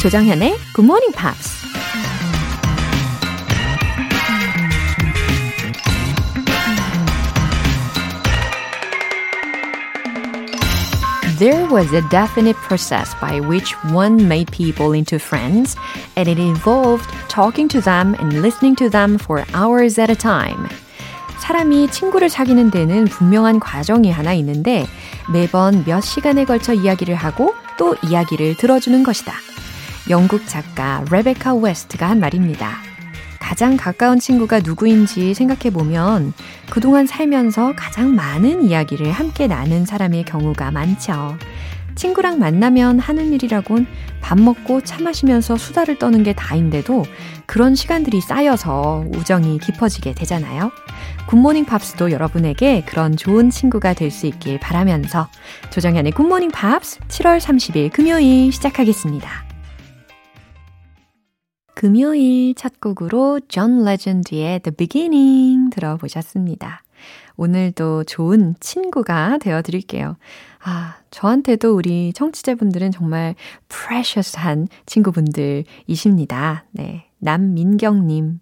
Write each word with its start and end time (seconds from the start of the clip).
조정현의 0.00 0.56
Good 0.74 0.86
Morning 0.86 1.12
Pops. 1.12 1.60
There 11.38 11.66
was 11.70 11.92
a 11.92 12.00
definite 12.08 12.56
process 12.56 13.14
by 13.20 13.40
which 13.40 13.74
one 13.92 14.24
made 14.24 14.50
people 14.50 14.94
into 14.94 15.18
friends, 15.18 15.76
and 16.16 16.30
it 16.30 16.40
involved 16.40 17.04
talking 17.28 17.68
to 17.68 17.82
them 17.82 18.14
and 18.14 18.40
listening 18.40 18.76
to 18.76 18.88
them 18.88 19.18
for 19.18 19.44
hours 19.52 20.00
at 20.00 20.10
a 20.10 20.16
time. 20.16 20.66
사람이 21.40 21.90
친구를 21.90 22.30
사귀는 22.30 22.70
데는 22.70 23.04
분명한 23.04 23.60
과정이 23.60 24.10
하나 24.10 24.32
있는데 24.32 24.86
매번 25.30 25.84
몇 25.84 26.00
시간에 26.00 26.46
걸쳐 26.46 26.72
이야기를 26.72 27.14
하고 27.16 27.54
또 27.76 27.96
이야기를 28.02 28.56
들어주는 28.56 29.02
것이다. 29.02 29.49
영국 30.10 30.46
작가 30.48 31.04
레베카 31.10 31.54
웨스트가 31.54 32.10
한 32.10 32.18
말입니다. 32.18 32.78
가장 33.38 33.76
가까운 33.76 34.18
친구가 34.18 34.58
누구인지 34.58 35.34
생각해 35.34 35.70
보면 35.72 36.32
그동안 36.68 37.06
살면서 37.06 37.74
가장 37.76 38.14
많은 38.14 38.64
이야기를 38.64 39.10
함께 39.12 39.46
나눈 39.46 39.86
사람인 39.86 40.24
경우가 40.24 40.72
많죠. 40.72 41.38
친구랑 41.94 42.38
만나면 42.38 42.98
하는 42.98 43.32
일이라곤 43.32 43.86
밥 44.20 44.40
먹고 44.40 44.80
차 44.80 45.00
마시면서 45.00 45.56
수다를 45.56 45.98
떠는 45.98 46.22
게 46.24 46.32
다인데도 46.32 47.04
그런 47.46 47.74
시간들이 47.74 48.20
쌓여서 48.20 49.04
우정이 49.14 49.58
깊어지게 49.58 50.14
되잖아요. 50.14 50.72
굿모닝 51.28 51.66
팝스도 51.66 52.10
여러분에게 52.10 52.82
그런 52.84 53.16
좋은 53.16 53.50
친구가 53.50 53.94
될 53.94 54.10
수 54.10 54.26
있길 54.26 54.58
바라면서 54.58 55.28
조정현의 55.70 56.12
굿모닝 56.12 56.50
팝스 56.50 57.00
7월 57.00 57.38
30일 57.38 57.92
금요일 57.92 58.52
시작하겠습니다. 58.52 59.49
금요일 61.80 62.54
첫 62.56 62.78
곡으로 62.78 63.40
존 63.48 63.84
레전드의 63.86 64.60
The 64.60 64.76
Beginning 64.76 65.70
들어보셨습니다. 65.70 66.82
오늘도 67.38 68.04
좋은 68.04 68.54
친구가 68.60 69.38
되어 69.38 69.62
드릴게요. 69.62 70.18
아, 70.62 70.98
저한테도 71.10 71.74
우리 71.74 72.12
청취자분들은 72.12 72.90
정말 72.90 73.34
precious한 73.70 74.68
친구분들이십니다. 74.84 76.66
네. 76.72 77.06
남민경님. 77.16 78.40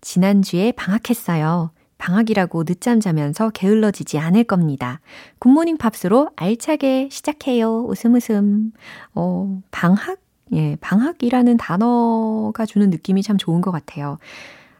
지난주에 0.00 0.72
방학했어요. 0.72 1.70
방학이라고 1.98 2.64
늦잠 2.64 2.98
자면서 2.98 3.50
게을러지지 3.50 4.18
않을 4.18 4.42
겁니다. 4.42 4.98
굿모닝 5.38 5.76
팝스로 5.76 6.30
알차게 6.34 7.10
시작해요. 7.12 7.84
웃음 7.84 8.16
웃음. 8.16 8.72
어, 9.14 9.62
방학? 9.70 10.21
예, 10.52 10.76
방학이라는 10.80 11.56
단어가 11.56 12.66
주는 12.66 12.90
느낌이 12.90 13.22
참 13.22 13.38
좋은 13.38 13.60
것 13.60 13.70
같아요. 13.70 14.18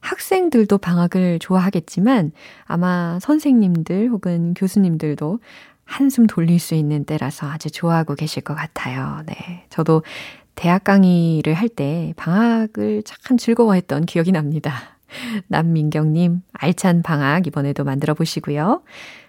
학생들도 0.01 0.79
방학을 0.79 1.39
좋아하겠지만 1.39 2.33
아마 2.65 3.19
선생님들 3.21 4.09
혹은 4.11 4.53
교수님들도 4.55 5.39
한숨 5.85 6.27
돌릴 6.27 6.59
수 6.59 6.75
있는 6.75 7.05
때라서 7.05 7.49
아주 7.49 7.71
좋아하고 7.71 8.15
계실 8.15 8.43
것 8.43 8.55
같아요. 8.55 9.23
네. 9.27 9.65
저도 9.71 10.03
대학 10.55 10.85
강의를 10.85 11.55
할 11.55 11.69
때 11.69 12.13
방학을 12.17 13.03
참 13.05 13.37
즐거워했던 13.37 14.05
기억이 14.07 14.33
납니다. 14.33 14.75
남민경님, 15.49 16.43
알찬 16.53 17.03
방학 17.03 17.47
이번에도 17.47 17.85
만들어 17.85 18.15
보시고요. 18.15 18.83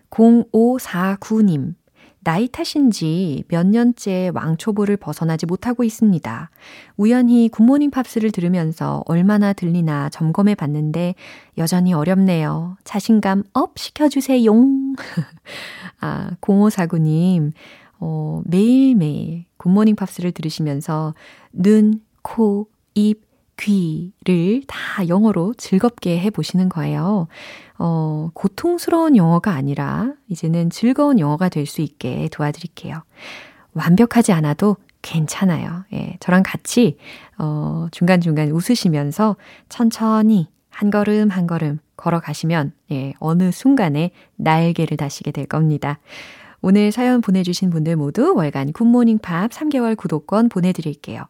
0549님, 0.09 1.75
나이 2.23 2.47
탓인지 2.47 3.43
몇 3.47 3.67
년째 3.67 4.31
왕초보를 4.33 4.97
벗어나지 4.97 5.45
못하고 5.45 5.83
있습니다. 5.83 6.49
우연히 6.97 7.49
굿모닝 7.49 7.91
팝스를 7.91 8.31
들으면서 8.31 9.03
얼마나 9.05 9.53
들리나 9.53 10.09
점검해 10.09 10.55
봤는데 10.55 11.15
여전히 11.57 11.93
어렵네요. 11.93 12.77
자신감 12.83 13.43
up 13.53 13.77
시켜주세요. 13.77 14.51
아, 15.99 16.31
0549님, 16.41 17.51
어, 17.99 18.41
매일매일 18.45 19.45
굿모닝 19.57 19.95
팝스를 19.95 20.31
들으시면서 20.31 21.13
눈, 21.51 22.01
코, 22.21 22.67
입, 22.95 23.32
귀를 23.57 24.63
다 24.67 25.07
영어로 25.07 25.53
즐겁게 25.55 26.19
해보시는 26.19 26.69
거예요. 26.69 27.27
어, 27.77 28.29
고통스러운 28.33 29.15
영어가 29.17 29.51
아니라 29.53 30.13
이제는 30.27 30.69
즐거운 30.69 31.19
영어가 31.19 31.49
될 31.49 31.65
수 31.65 31.81
있게 31.81 32.29
도와드릴게요. 32.31 33.03
완벽하지 33.73 34.31
않아도 34.33 34.77
괜찮아요. 35.01 35.85
예, 35.93 36.17
저랑 36.19 36.43
같이, 36.43 36.97
어, 37.37 37.87
중간중간 37.91 38.51
웃으시면서 38.51 39.35
천천히 39.69 40.47
한 40.69 40.89
걸음 40.91 41.29
한 41.29 41.47
걸음 41.47 41.79
걸어가시면, 41.97 42.73
예, 42.91 43.13
어느 43.19 43.51
순간에 43.51 44.11
날개를 44.35 44.97
다시게 44.97 45.31
될 45.31 45.45
겁니다. 45.45 45.99
오늘 46.61 46.91
사연 46.91 47.21
보내주신 47.21 47.69
분들 47.69 47.95
모두 47.97 48.33
월간 48.35 48.71
굿모닝 48.71 49.19
팝 49.19 49.51
3개월 49.51 49.97
구독권 49.97 50.49
보내드릴게요. 50.49 51.23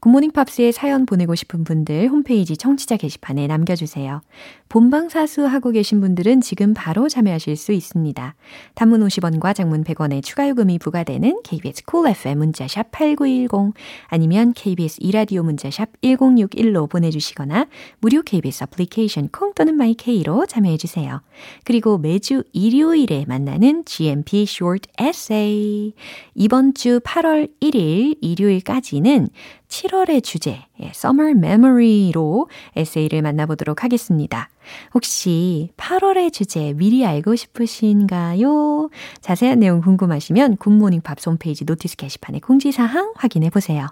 굿모닝 0.00 0.32
팝스에 0.32 0.72
사연 0.72 1.06
보내고 1.06 1.34
싶은 1.34 1.64
분들 1.64 2.08
홈페이지 2.08 2.56
청취자 2.56 2.96
게시판에 2.96 3.46
남겨주세요. 3.46 4.20
본방사수 4.68 5.46
하고 5.46 5.70
계신 5.70 6.00
분들은 6.00 6.40
지금 6.40 6.74
바로 6.74 7.08
참여하실 7.08 7.56
수 7.56 7.72
있습니다. 7.72 8.34
단문 8.74 9.06
50원과 9.06 9.54
장문 9.54 9.84
100원의 9.84 10.22
추가 10.22 10.48
요금이 10.48 10.78
부과되는 10.78 11.40
KBS 11.44 11.84
Cool 11.84 12.10
FM 12.10 12.38
문자샵 12.38 12.90
8910 12.90 13.74
아니면 14.06 14.52
KBS 14.52 14.98
이라디오 15.00 15.42
문자샵 15.42 16.00
1061로 16.02 16.88
보내주시거나 16.88 17.66
무료 18.00 18.22
KBS 18.22 18.64
애플리케이션 18.64 19.28
콩 19.28 19.52
또는 19.54 19.76
마이케이로 19.76 20.46
참여해주세요. 20.46 21.22
그리고 21.64 21.98
매주 21.98 22.44
일요일에 22.52 23.24
만나는 23.26 23.84
GMP 23.84 24.42
Short 24.42 24.88
Essay 25.00 25.92
이번 26.34 26.74
주 26.74 27.00
8월 27.00 27.50
1일 27.60 28.18
일요일까지는 28.20 29.28
7월의 29.72 30.22
주제, 30.22 30.66
예, 30.80 30.88
Summer 30.88 31.30
Memory로 31.30 32.48
에세이를 32.76 33.22
만나보도록 33.22 33.82
하겠습니다. 33.82 34.50
혹시 34.92 35.70
8월의 35.78 36.30
주제 36.30 36.74
미리 36.74 37.06
알고 37.06 37.34
싶으신가요? 37.36 38.90
자세한 39.22 39.60
내용 39.60 39.80
궁금하시면 39.80 40.58
굿모닝 40.58 41.00
팝스 41.00 41.30
홈페이지 41.30 41.64
notice 41.64 41.96
게시판에 41.96 42.40
공지사항 42.40 43.14
확인해 43.16 43.48
보세요. 43.48 43.88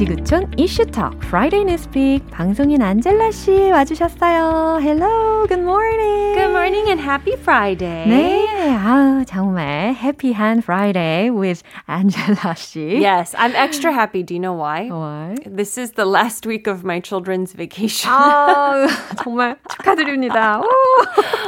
지구촌 0.00 0.50
이슈톡 0.56 1.12
Friday 1.24 1.60
Newspeak 1.60 2.30
방송인 2.30 2.80
안젤라 2.80 3.32
씨 3.32 3.70
와주셨어요. 3.70 4.78
Hello, 4.80 5.46
good 5.46 5.60
morning. 5.60 6.32
Good 6.32 6.48
morning 6.48 6.88
and 6.88 7.02
happy 7.02 7.34
Friday. 7.34 8.08
네, 8.08 8.74
아 8.78 9.22
정말 9.26 9.94
happy한 9.94 10.60
Friday 10.60 11.28
with 11.28 11.62
안젤라 11.84 12.54
씨. 12.54 13.04
Yes, 13.04 13.36
I'm 13.36 13.54
extra 13.54 13.92
happy. 13.92 14.22
Do 14.22 14.32
you 14.32 14.40
know 14.40 14.54
why? 14.54 14.88
Why? 14.88 15.34
This 15.44 15.76
is 15.76 15.92
the 15.92 16.06
last 16.06 16.46
week 16.46 16.66
of 16.66 16.82
my 16.82 17.02
children's 17.02 17.52
vacation. 17.52 18.10
아 18.10 18.86
정말 19.22 19.58
축하드립니다. 19.68 20.62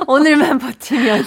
오늘만 0.07 0.59
버티면 0.59 1.25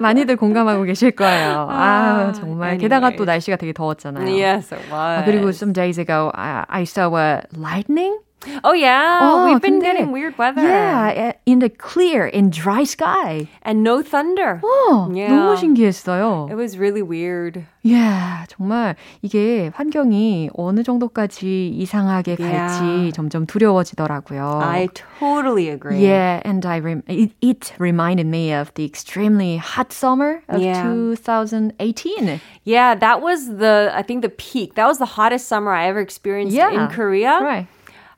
많이들 0.00 0.36
공감하고 0.36 0.82
계실 0.82 1.12
거예요. 1.12 1.66
아 1.70 2.32
정말. 2.32 2.76
게다가 2.76 3.16
또 3.16 3.24
날씨가 3.24 3.56
되게 3.56 3.72
더웠잖아요. 3.72 4.26
Yes, 4.28 4.74
it 4.74 4.84
was. 4.92 4.92
아, 4.92 5.24
그리고 5.24 5.48
some 5.48 5.72
days 5.72 5.98
ago. 5.98 6.30
I 6.34 6.57
I 6.68 6.84
saw 6.84 7.14
a 7.16 7.44
lightning. 7.52 8.18
Oh 8.63 8.73
yeah, 8.73 9.19
oh, 9.21 9.45
we've 9.45 9.61
been 9.61 9.79
getting 9.79 10.11
weird 10.11 10.37
weather. 10.37 10.61
Yeah, 10.61 11.33
in 11.45 11.59
the 11.59 11.69
clear, 11.69 12.27
in 12.27 12.49
dry 12.49 12.83
sky, 12.83 13.47
and 13.61 13.83
no 13.83 14.01
thunder. 14.01 14.61
어, 14.63 15.15
yeah. 15.15 15.29
너무 15.29 15.55
신기했어요. 15.55 16.49
It 16.51 16.55
was 16.55 16.77
really 16.77 17.01
weird. 17.01 17.63
Yeah, 17.83 18.45
정말 18.47 18.95
이게 19.21 19.71
환경이 19.73 20.51
어느 20.55 20.83
정도까지 20.83 21.69
이상하게 21.75 22.35
갈지 22.35 22.83
yeah. 22.83 23.11
점점 23.11 23.45
두려워지더라고요. 23.45 24.61
I 24.61 24.89
totally 24.93 25.69
agree. 25.69 25.99
Yeah, 25.99 26.41
and 26.43 26.65
I 26.65 26.79
rem- 26.79 27.03
it, 27.07 27.31
it 27.41 27.73
reminded 27.79 28.27
me 28.27 28.53
of 28.53 28.73
the 28.75 28.85
extremely 28.85 29.57
hot 29.57 29.91
summer 29.93 30.41
of 30.49 30.61
yeah. 30.61 30.83
2018. 30.83 32.41
Yeah, 32.63 32.95
that 32.95 33.21
was 33.21 33.47
the 33.47 33.91
I 33.93 34.01
think 34.01 34.21
the 34.21 34.29
peak. 34.29 34.75
That 34.75 34.87
was 34.87 34.97
the 34.97 35.05
hottest 35.19 35.47
summer 35.47 35.71
I 35.71 35.87
ever 35.87 35.99
experienced 35.99 36.55
yeah, 36.55 36.71
in 36.71 36.87
Korea. 36.89 37.39
Right. 37.41 37.67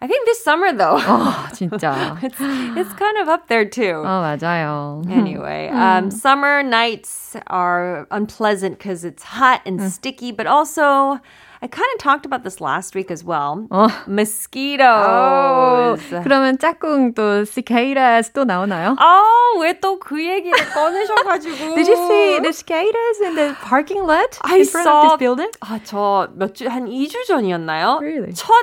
I 0.01 0.07
think 0.07 0.25
this 0.25 0.43
summer 0.43 0.71
though. 0.73 0.97
어, 0.99 1.47
진짜. 1.55 2.17
it's, 2.21 2.35
it's 2.39 2.93
kind 2.93 3.17
of 3.17 3.29
up 3.29 3.47
there 3.47 3.65
too. 3.65 4.03
어, 4.03 4.21
맞아요. 4.21 5.01
Anyway, 5.09 5.69
um, 5.69 6.11
summer 6.11 6.61
nights 6.63 7.35
are 7.47 8.05
unpleasant 8.11 8.77
because 8.77 9.03
it's 9.05 9.23
hot 9.23 9.61
and 9.65 9.81
sticky, 9.81 10.31
but 10.31 10.47
also 10.47 11.17
I 11.61 11.67
kind 11.67 11.87
of 11.95 11.99
talked 11.99 12.25
about 12.27 12.43
this 12.43 12.59
last 12.61 12.93
week 12.93 13.09
as 13.09 13.23
well. 13.23 13.65
어. 13.71 13.89
Mosquitoes. 14.05 16.01
그러면 16.23 16.57
짝꿍 16.57 17.13
또 17.15 17.45
cicadas 17.45 18.31
또 18.33 18.43
나오나요? 18.45 18.95
아, 18.99 19.23
왜 19.59 19.73
또 19.79 19.97
그 19.99 20.19
얘기를 20.23 20.53
꺼내셔가지고. 20.73 21.75
Did 21.75 21.87
you 21.87 21.95
see 22.07 22.39
the 22.39 22.51
cicadas 22.53 23.21
in 23.23 23.35
the 23.35 23.55
parking 23.63 24.03
lot 24.05 24.37
I 24.43 24.57
in 24.59 24.65
front 24.65 24.87
of 24.87 24.93
saw- 24.93 25.01
this 25.09 25.17
building? 25.19 25.49
아, 25.61 25.79
저 25.83 26.27
몇 26.37 26.53
주, 26.53 26.67
한 26.69 26.85
2주 26.87 27.25
전이었나요? 27.27 27.99
Really? 28.01 28.33
첫 28.33 28.53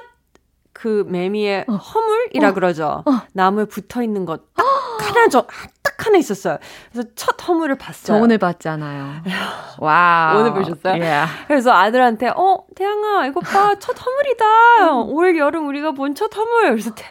그 0.79 1.03
매미의 1.07 1.65
허물이라 1.67 2.53
그러죠. 2.53 3.03
나무에 3.33 3.65
붙어 3.65 4.03
있는 4.03 4.25
것 4.25 4.41
딱 4.55 4.63
하나, 5.17 5.27
저, 5.27 5.47
딱 5.81 6.05
하나 6.05 6.17
있었어요. 6.19 6.57
그래서 6.91 7.09
첫 7.15 7.35
허물을 7.47 7.75
봤어요. 7.77 8.05
저 8.17 8.23
오늘 8.23 8.37
봤잖아요. 8.37 9.23
Wow. 9.79 10.39
오늘 10.39 10.53
보셨어요? 10.53 10.93
Yeah. 11.01 11.31
그래서 11.47 11.71
아들한테 11.71 12.27
어 12.35 12.59
태양아 12.75 13.25
이거 13.25 13.39
봐 13.39 13.73
첫 13.79 13.95
허물이다 13.99 14.91
올 15.07 15.35
여름 15.37 15.67
우리가 15.67 15.91
본 15.93 16.13
첫 16.13 16.35
허물 16.37 16.69
그래서 16.71 16.91
태- 16.93 17.05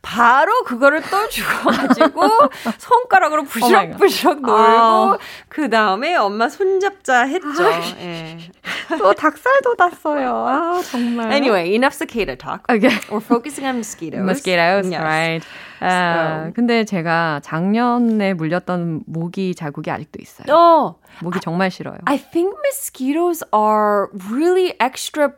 바로 0.00 0.62
그거를 0.64 1.02
떠주고 1.02 1.70
가지고 1.70 2.22
손가락으로 2.78 3.42
부시럭부시럭 3.44 4.40
놀고 4.42 4.52
아. 4.52 5.18
그 5.48 5.68
다음에 5.68 6.14
엄마 6.16 6.48
손잡자 6.48 7.24
했죠. 7.26 7.64
예. 8.00 8.38
또 8.96 9.12
닭살도 9.12 9.74
났어요. 9.76 10.46
아, 10.48 10.80
정말. 10.90 11.32
Anyway, 11.32 11.74
enough 11.74 11.94
cicada 11.96 12.36
talk. 12.36 12.62
Okay. 12.70 12.96
We're 13.10 13.20
focusing 13.20 13.66
on 13.66 13.76
mosquitoes. 13.76 14.22
mosquitoes, 14.24 14.88
Yes. 14.90 15.02
right. 15.02 15.44
아, 15.80 16.44
So- 16.46 16.52
근데 16.54 16.84
제가 16.84 17.40
작년에 17.42 18.34
물렸던 18.34 19.02
모기 19.06 19.54
자국이 19.54 19.90
아직도 19.90 20.20
있어요. 20.22 20.46
Oh, 20.54 20.94
모기 21.22 21.40
정말 21.40 21.70
싫어요. 21.70 21.98
I 22.06 22.16
think 22.18 22.54
mosquitoes 22.64 23.42
are 23.52 24.08
really 24.30 24.74
extra 24.80 25.32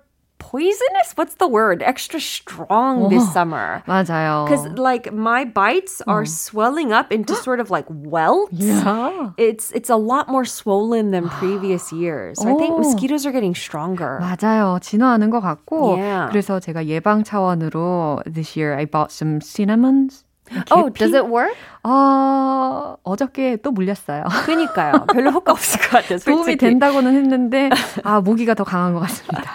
poisonous. 0.49 1.13
What's 1.15 1.35
the 1.35 1.47
word? 1.47 1.81
Extra 1.81 2.19
strong 2.19 3.09
this 3.09 3.23
Oh. 3.23 3.33
summer. 3.33 3.81
맞아요. 3.87 4.45
Because 4.45 4.67
like 4.77 5.11
my 5.11 5.43
bites 5.45 6.01
are 6.07 6.25
swelling 6.25 6.91
up 6.93 7.11
into 7.11 7.33
sort 7.35 7.59
of 7.59 7.71
like 7.71 7.85
welts. 7.89 8.53
Yeah. 8.53 9.31
It's 9.37 9.71
it's 9.73 9.89
a 9.89 9.97
lot 9.97 10.29
more 10.29 10.45
swollen 10.45 11.11
than 11.11 11.27
previous 11.29 11.91
years. 11.91 12.37
So 12.39 12.47
I 12.49 12.55
think 12.59 12.75
Oh. 12.75 12.79
mosquitoes 12.83 13.25
are 13.25 13.31
getting 13.33 13.55
stronger. 13.55 14.19
맞아요. 14.21 14.77
진화하는 14.79 15.31
것 15.31 15.41
같고. 15.41 15.97
Yeah. 15.97 16.29
그래서 16.29 16.59
제가 16.59 16.85
예방 16.85 17.23
차원으로 17.23 18.21
this 18.29 18.55
year 18.55 18.75
I 18.77 18.85
bought 18.85 19.11
some 19.11 19.39
cinnamons. 19.41 20.23
Oh, 20.70 20.88
does 20.90 21.14
it 21.14 21.26
work? 21.26 21.54
어, 21.82 22.96
어저께 23.04 23.56
또 23.62 23.70
물렸어요. 23.70 24.24
그니까요. 24.44 25.06
별로 25.12 25.30
효과 25.30 25.52
없을 25.52 25.80
것 25.80 25.90
같아요. 26.02 26.18
도움이. 26.18 26.56
된다고는 26.56 27.14
했는데 27.14 27.70
아 28.04 28.20
모기가 28.20 28.54
더 28.54 28.64
강한 28.64 28.92
것 28.92 29.00
같습니다. 29.00 29.52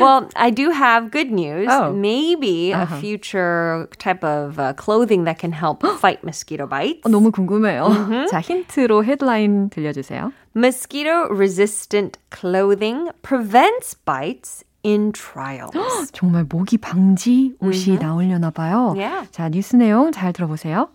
Well, 0.00 0.28
I 0.36 0.50
do 0.52 0.70
have 0.70 1.10
good 1.10 1.32
news. 1.32 1.66
Oh. 1.68 1.92
Maybe 1.92 2.72
Uh-huh. 2.72 2.94
a 2.96 3.00
future 3.00 3.88
type 3.98 4.22
of 4.22 4.58
uh, 4.60 4.72
clothing 4.74 5.24
that 5.24 5.38
can 5.38 5.50
help 5.52 5.82
fight 5.98 6.22
mosquito 6.22 6.66
bites. 6.66 7.02
어, 7.04 7.08
너무 7.08 7.32
궁금해요. 7.32 8.26
자 8.30 8.40
힌트로 8.40 9.04
헤드라인 9.04 9.70
들려 9.70 9.92
주세요. 9.92 10.32
Mosquito 10.54 11.28
resistant 11.30 12.18
clothing 12.30 13.10
prevents 13.22 13.94
bites 13.94 14.64
in 14.87 15.11
trials. 15.13 16.11
정말 16.11 16.45
모기 16.47 16.77
방지 16.77 17.55
옷이 17.59 17.97
나오려나 17.97 18.51
봐요. 18.51 18.93
Yeah. 18.97 19.27
자 19.31 19.49
뉴스 19.49 19.75
내용 19.75 20.11
잘 20.11 20.33
들어보세요. 20.33 20.89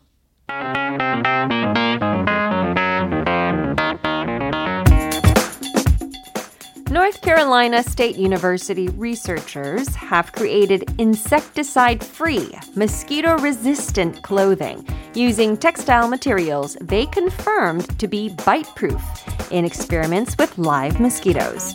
North 6.90 7.20
Carolina 7.20 7.82
State 7.82 8.16
University 8.16 8.88
researchers 8.96 9.94
have 9.94 10.32
created 10.32 10.84
insecticide 10.98 12.02
free, 12.02 12.50
mosquito 12.76 13.36
resistant 13.38 14.22
clothing 14.22 14.86
using 15.14 15.56
textile 15.56 16.08
materials 16.08 16.76
they 16.80 17.04
confirmed 17.06 17.86
to 17.98 18.08
be 18.08 18.30
bite 18.46 18.68
proof 18.74 19.02
in 19.50 19.64
experiments 19.64 20.34
with 20.38 20.56
live 20.56 20.98
mosquitoes. 20.98 21.74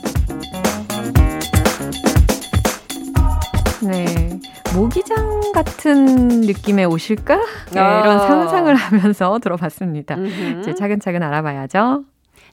네. 3.88 4.40
모기장 4.74 5.52
같은 5.52 6.42
느낌의 6.42 6.84
옷일까? 6.84 7.36
네, 7.72 7.80
아. 7.80 8.00
이런 8.00 8.18
상상을 8.18 8.74
하면서 8.74 9.38
들어봤습니다. 9.38 10.16
이제 10.60 10.74
차근차근 10.74 11.22
알아봐야죠. 11.22 12.04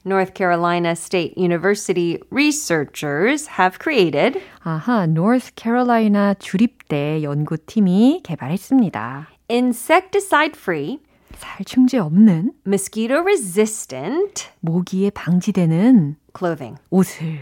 North 0.06 0.34
Carolina 0.34 0.92
State 0.92 1.34
University 1.36 2.20
researchers 2.32 3.50
have 3.60 3.78
created 3.82 4.40
아하, 4.64 5.04
North 5.04 5.52
Carolina 5.58 6.36
주립대 6.40 7.24
연구팀이 7.24 8.22
개발했습니다. 8.24 9.28
insecticide 9.50 10.54
free, 10.56 11.00
살충제 11.36 11.98
없는 11.98 12.54
mosquito 12.66 13.20
resistant 13.20 14.48
모기에 14.62 15.10
방지되는 15.10 16.16
clothing 16.38 16.78
옷을 16.92 17.40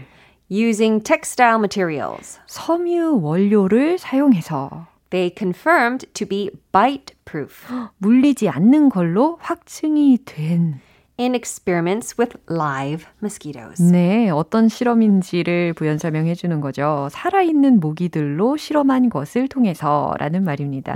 using 0.50 1.02
textile 1.02 1.58
materials. 1.58 2.38
섬유 2.46 3.20
원료를 3.22 3.98
사용해서 3.98 4.86
They 5.10 5.32
confirmed 5.36 6.06
to 6.14 6.26
be 6.26 6.50
bite 6.72 7.14
proof 7.24 7.66
물리지 7.98 8.48
않는 8.48 8.88
걸로 8.88 9.38
확증이 9.40 10.18
된 10.24 10.80
in 11.16 11.32
experiments 11.34 12.18
with 12.18 12.36
live 12.50 13.06
mosquitoes. 13.22 13.80
네, 13.80 14.30
어떤 14.30 14.68
실험인지를 14.68 15.72
부연 15.74 15.98
설명해 15.98 16.34
주는 16.34 16.60
거죠. 16.60 17.08
살아있는 17.12 17.78
모기들로 17.78 18.56
실험한 18.56 19.10
것을 19.10 19.46
통해서라는 19.46 20.42
말입니다. 20.42 20.94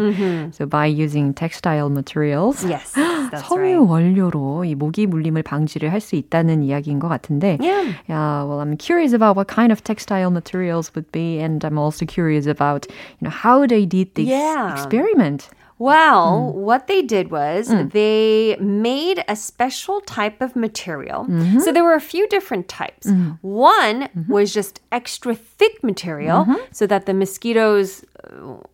So 0.53 0.67
by 0.67 0.89
using 0.91 1.35
textile 1.35 1.87
materials, 1.89 2.67
Yes, 2.67 2.95
that's 3.31 3.47
섬유 3.47 3.63
right. 3.63 3.79
원료로 3.91 4.65
이 4.65 4.75
모기 4.75 5.07
물림을 5.07 5.45
방지를 5.45 5.93
할 5.93 6.01
수 6.01 6.17
있다는 6.17 6.63
이야기인 6.65 6.99
것 6.99 7.09
같은데, 7.09 7.59
Yeah. 7.61 7.95
Yeah, 8.09 8.43
well, 8.45 8.61
I'm 8.61 8.77
curious 8.77 9.13
about 9.15 9.37
what 9.37 9.47
kind 9.47 9.71
of 9.71 9.83
textile 9.85 10.31
materials 10.31 10.91
would 10.97 11.11
be, 11.13 11.39
and 11.39 11.65
I'm 11.65 11.79
also 11.79 12.07
curious 12.07 12.47
about, 12.49 12.87
you 13.21 13.29
know, 13.29 13.31
how 13.31 13.67
they 13.67 13.87
did 13.87 14.15
this 14.15 14.27
Yeah. 14.31 14.73
experiment. 14.75 15.51
Well, 15.79 16.51
hmm. 16.51 16.59
what 16.59 16.87
they 16.87 17.03
did 17.03 17.31
was 17.31 17.69
hmm. 17.69 17.89
they 17.89 18.57
made 18.61 19.25
a 19.29 19.37
special 19.37 20.01
type 20.03 20.41
of 20.41 20.57
material. 20.57 21.25
Mm-hmm. 21.25 21.61
So 21.61 21.73
there 21.73 21.85
were 21.85 21.95
a 21.95 22.01
few 22.01 22.29
different 22.29 22.69
types. 22.69 23.07
Mm-hmm. 23.07 23.47
One 23.47 24.03
mm-hmm. 24.03 24.33
was 24.33 24.53
just 24.53 24.81
extra 24.91 25.35
thick 25.35 25.83
material 25.83 26.47
so 26.73 26.87
that 26.87 27.07
the 27.07 27.15
mosquitoes 27.15 28.05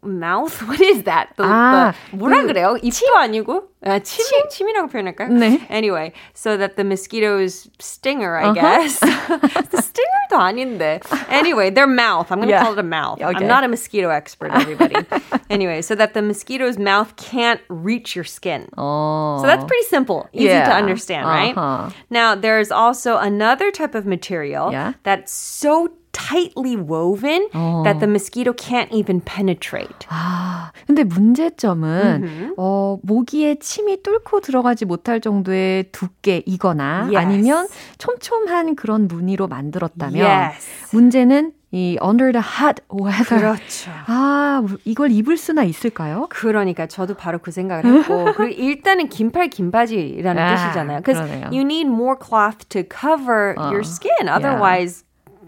mouth 0.03 0.62
what 0.67 0.79
is 0.81 1.03
that? 1.03 1.33
The, 1.38 1.43
아, 1.43 1.93
the 2.12 2.17
뭐라 2.17 2.41
그 2.43 2.53
그래요? 2.53 2.77
입도 2.81 3.15
아니고 3.17 3.63
아, 3.86 4.00
침, 4.00 4.25
침이라고 4.50 4.88
표현할까요? 4.89 5.29
네. 5.29 5.65
Anyway, 5.69 6.12
so 6.33 6.57
that 6.57 6.75
the 6.75 6.83
mosquitoes 6.83 7.69
stinger, 7.79 8.36
I 8.36 8.53
guess. 8.53 9.00
the 9.00 9.79
stinger도 9.79 10.36
아닌데. 10.38 11.00
Anyway, 11.29 11.69
their 11.69 11.88
mouth. 11.88 12.29
I'm 12.29 12.39
going 12.39 12.50
to 12.50 12.55
Yeah. 12.55 12.63
call 12.63 12.74
it 12.74 12.79
a 12.79 12.83
mouth. 12.83 13.21
Okay. 13.21 13.31
I'm 13.39 13.48
not 13.48 13.63
a 13.63 13.69
mosquito 13.69 14.09
expert, 14.09 14.51
everybody. 14.51 14.95
anyway, 15.50 15.81
so 15.81 15.95
that 15.95 16.13
the 16.13 16.21
mosquito's 16.21 16.77
mouth 16.77 17.15
can't 17.15 17.62
reach 17.69 18.15
your 18.17 18.25
skin. 18.25 18.67
어. 18.77 19.39
So 19.39 19.48
that's 19.48 19.63
pretty 19.63 19.86
simple, 19.88 20.27
easy 20.33 20.48
Yeah. 20.51 20.67
to 20.67 20.75
understand, 20.75 21.25
right? 21.25 21.55
Uh-huh. 21.55 21.89
Now, 22.09 22.36
there's 22.36 22.71
also 22.71 23.15
another 23.17 23.71
type 23.71 23.95
of 23.95 24.05
material 24.05 24.74
Yeah. 24.74 24.93
that's 25.03 25.31
so 25.31 25.88
tightly 26.14 26.76
woven 26.76 27.49
that 27.85 27.99
the 27.99 28.06
mosquito 28.06 28.52
can't 28.54 28.88
even 28.94 29.21
penetrate. 29.21 30.06
아, 30.09 30.71
근데 30.87 31.04
문제점은 31.04 32.54
어, 32.56 32.99
모기의 33.02 33.59
침이 33.59 34.02
뚫고 34.02 34.40
들어가지 34.40 34.85
못할 34.85 35.21
정도의 35.21 35.85
두께이거나 35.92 37.09
Yes. 37.12 37.16
아니면 37.16 37.68
촘촘한 37.99 38.76
그런 38.76 39.09
무늬로 39.09 39.49
만들었다면 39.49 40.25
Yes. 40.25 40.94
문제는 40.97 41.52
이 41.73 41.99
under 42.00 42.30
the 42.30 42.40
hot 42.61 42.80
weather. 42.92 43.40
그렇죠. 43.40 43.90
아, 44.06 44.62
이걸 44.85 45.11
입을 45.11 45.37
수나 45.37 45.64
있을까요? 45.64 46.28
그러니까 46.30 46.87
저도 46.87 47.14
바로 47.14 47.38
그 47.38 47.50
생각을 47.50 47.85
했고 47.85 48.26
그리고 48.37 48.62
일단은 48.62 49.09
긴팔 49.09 49.49
긴 49.50 49.73
바지라는 49.73 50.40
아, 50.40 50.54
뜻이잖아요. 50.54 50.99
Because 51.00 51.21
그러네요. 51.26 51.47
you 51.50 51.62
need 51.62 51.88
more 51.88 52.14
cloth 52.16 52.68
to 52.68 52.85
cover 52.85 53.56
your 53.59 53.80
skin. 53.80 54.28
Otherwise, 54.28 55.03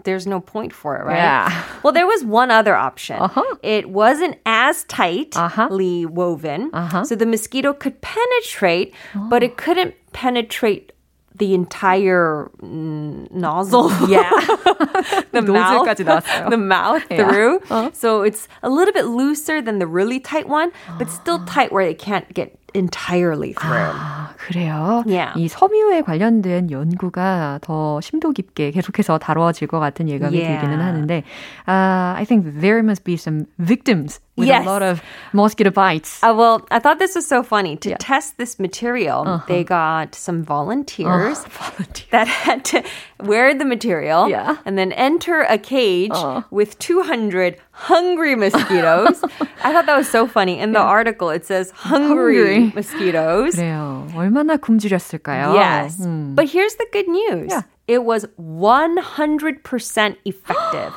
there's 0.07 0.25
no 0.25 0.39
point 0.39 0.71
for 0.71 0.97
it, 0.97 1.03
right? 1.03 1.17
Yeah. 1.17 1.63
Well, 1.83 1.91
there 1.91 2.07
was 2.07 2.23
one 2.23 2.49
other 2.49 2.75
option. 2.75 3.17
Uh-huh. 3.17 3.43
It 3.61 3.89
wasn't 3.89 4.39
as 4.45 4.85
tightly 4.85 5.35
uh-huh. 5.35 5.67
woven, 6.09 6.71
uh-huh. 6.71 7.03
so 7.03 7.13
the 7.15 7.25
mosquito 7.25 7.73
could 7.73 7.99
penetrate, 7.99 8.93
oh. 9.13 9.27
but 9.29 9.43
it 9.43 9.57
couldn't 9.57 9.95
penetrate 10.13 10.93
the 11.35 11.53
entire 11.53 12.49
nozzle. 12.61 13.91
Yeah. 14.07 14.29
the, 15.31 15.41
mouth, 15.45 16.49
the 16.49 16.57
mouth 16.57 17.03
yeah. 17.11 17.17
through. 17.17 17.57
Uh-huh. 17.57 17.91
So 17.93 18.21
it's 18.21 18.47
a 18.63 18.69
little 18.69 18.93
bit 18.93 19.05
looser 19.07 19.61
than 19.61 19.79
the 19.79 19.87
really 19.87 20.21
tight 20.21 20.47
one, 20.47 20.71
but 20.97 21.09
still 21.09 21.43
tight 21.45 21.73
where 21.73 21.85
it 21.85 21.99
can't 21.99 22.33
get 22.33 22.57
entirely 22.77 23.53
through. 23.53 23.91
아, 23.97 24.29
그래요? 24.37 25.03
Yeah. 25.07 25.33
이 25.35 25.47
섬유에 25.47 26.01
관련된 26.03 26.69
연구가 26.71 27.59
더 27.61 27.99
심도 28.01 28.31
깊게 28.31 28.71
계속해서 28.71 29.17
다뤄질 29.17 29.67
것 29.67 29.79
같은 29.79 30.07
예감이 30.07 30.37
Yeah. 30.37 30.61
들기는 30.61 30.79
하는데 30.79 31.23
uh, 31.67 32.13
I 32.15 32.23
think 32.25 32.61
there 32.61 32.79
must 32.79 33.03
be 33.03 33.15
some 33.15 33.45
victims 33.59 34.19
with 34.36 34.48
Yes. 34.48 34.64
a 34.64 34.68
lot 34.68 34.82
of 34.82 35.02
mosquito 35.32 35.70
bites. 35.70 36.22
Uh, 36.24 36.32
well, 36.34 36.64
I 36.70 36.78
thought 36.80 36.98
this 36.98 37.14
was 37.14 37.26
so 37.28 37.42
funny. 37.42 37.76
To 37.84 37.90
Yeah. 37.90 37.96
test 38.00 38.38
this 38.38 38.58
material, 38.58 39.42
they 39.46 39.62
got 39.62 40.14
some 40.16 40.42
volunteers 40.42 41.44
volunteer. 41.52 42.08
that 42.12 42.28
had 42.28 42.64
to 42.72 42.82
wear 43.20 43.52
the 43.52 43.64
material 43.68 44.28
Yeah. 44.28 44.56
and 44.64 44.78
then 44.80 44.92
enter 44.96 45.42
a 45.44 45.58
cage 45.58 46.16
Uh. 46.16 46.42
with 46.50 46.78
200 46.80 47.56
hungry 47.72 48.34
mosquitoes. 48.34 49.20
I 49.62 49.72
thought 49.72 49.84
that 49.86 49.96
was 50.00 50.08
so 50.08 50.26
funny. 50.26 50.58
In 50.58 50.72
the 50.72 50.80
article, 50.80 51.28
it 51.28 51.44
says 51.44 51.70
hungry, 51.76 52.40
Hungry. 52.40 52.72
mosquitoes. 52.74 53.54
그래요. 53.60 54.08
얼마나 54.16 54.56
굶주렸을까요? 54.56 55.52
Yes. 55.54 56.00
음. 56.00 56.34
But 56.34 56.48
here's 56.48 56.76
the 56.80 56.86
good 56.90 57.06
news. 57.08 57.52
Yeah. 57.52 57.62
It 57.86 58.04
was 58.04 58.24
100% 58.38 60.16
effective. 60.24 60.92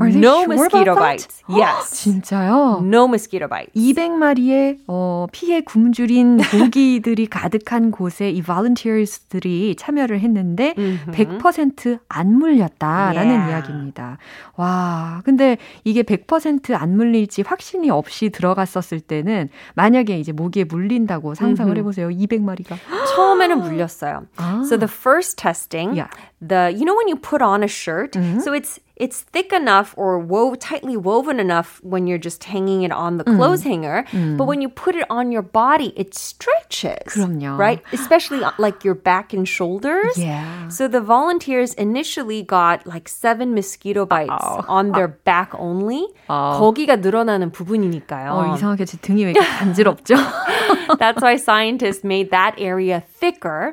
Are 0.00 0.10
they 0.10 0.20
no 0.20 0.42
sure 0.42 0.54
mosquito 0.56 0.94
bites. 0.96 1.42
Yes. 1.48 1.90
진짜요? 1.94 2.80
No 2.82 3.04
mosquito 3.06 3.46
bites. 3.48 3.72
200마리의 3.74 4.78
어, 4.88 5.26
피해 5.30 5.60
굶주린 5.60 6.38
모기들이 6.58 7.26
가득한 7.26 7.90
곳에 7.92 8.30
이 8.30 8.42
volunteers들이 8.42 9.76
참여를 9.78 10.20
했는데 10.20 10.74
100%안 11.12 12.34
물렸다라는 12.38 13.26
Yeah. 13.36 13.50
이야기입니다. 13.50 14.18
와, 14.56 15.20
근데 15.24 15.56
이게 15.84 16.02
100%안 16.02 16.96
물릴지 16.96 17.42
확신이 17.42 17.90
없이 17.90 18.30
들어갔었을 18.30 19.00
때는 19.00 19.48
만약에 19.74 20.18
이제 20.18 20.32
모기에 20.32 20.64
물린다고 20.64 21.34
상상을 21.34 21.76
해 21.76 21.82
보세요. 21.82 22.08
200마리가. 22.08 22.76
처음에는 23.14 23.60
물렸어요. 23.60 24.22
아. 24.36 24.62
So 24.64 24.76
the 24.78 24.88
first 24.90 25.36
testing, 25.36 25.96
Yeah. 25.96 26.10
the 26.41 26.73
you 26.75 26.85
know 26.85 26.95
when 26.95 27.07
you 27.07 27.15
put 27.15 27.41
on 27.41 27.63
a 27.63 27.67
shirt, 27.67 28.15
so 28.43 28.53
it's 28.53 28.79
it's 28.97 29.21
thick 29.33 29.51
enough 29.51 29.95
or 29.97 30.19
wove 30.19 30.59
tightly 30.59 30.95
woven 30.95 31.39
enough 31.39 31.79
when 31.81 32.05
you're 32.05 32.21
just 32.21 32.43
hanging 32.43 32.83
it 32.83 32.91
on 32.91 33.17
the 33.17 33.23
clothes 33.23 33.63
hanger, 33.63 34.05
but 34.37 34.45
when 34.45 34.61
you 34.61 34.69
put 34.69 34.95
it 34.95 35.05
on 35.09 35.31
your 35.31 35.41
body, 35.41 35.91
it 35.97 36.13
stretches. 36.13 37.01
그럼요. 37.09 37.57
Right? 37.57 37.81
Especially 37.93 38.43
uh, 38.43 38.51
like 38.59 38.83
your 38.85 38.93
back 38.93 39.33
and 39.33 39.47
shoulders. 39.49 40.17
Yeah. 40.17 40.67
So 40.69 40.87
the 40.87 41.01
volunteers 41.01 41.73
initially 41.73 42.43
got 42.43 42.85
like 42.85 43.09
seven 43.09 43.55
mosquito 43.55 44.05
bites 44.05 44.45
on 44.69 44.91
their 44.91 45.07
back 45.07 45.53
only. 45.57 46.05
거기가 46.29 46.97
늘어나는 46.97 47.51
부분이니까요. 47.51 48.31
어, 48.31 48.55
이상하게 48.55 48.85
제 48.85 48.97
등이 49.01 49.25
왜 49.25 49.31
이렇게 49.31 49.47
간지럽죠? 49.47 50.15
That's 50.99 51.21
why 51.21 51.35
scientists 51.37 52.03
made 52.03 52.31
that 52.31 52.55
area 52.57 53.01
thicker. 53.19 53.71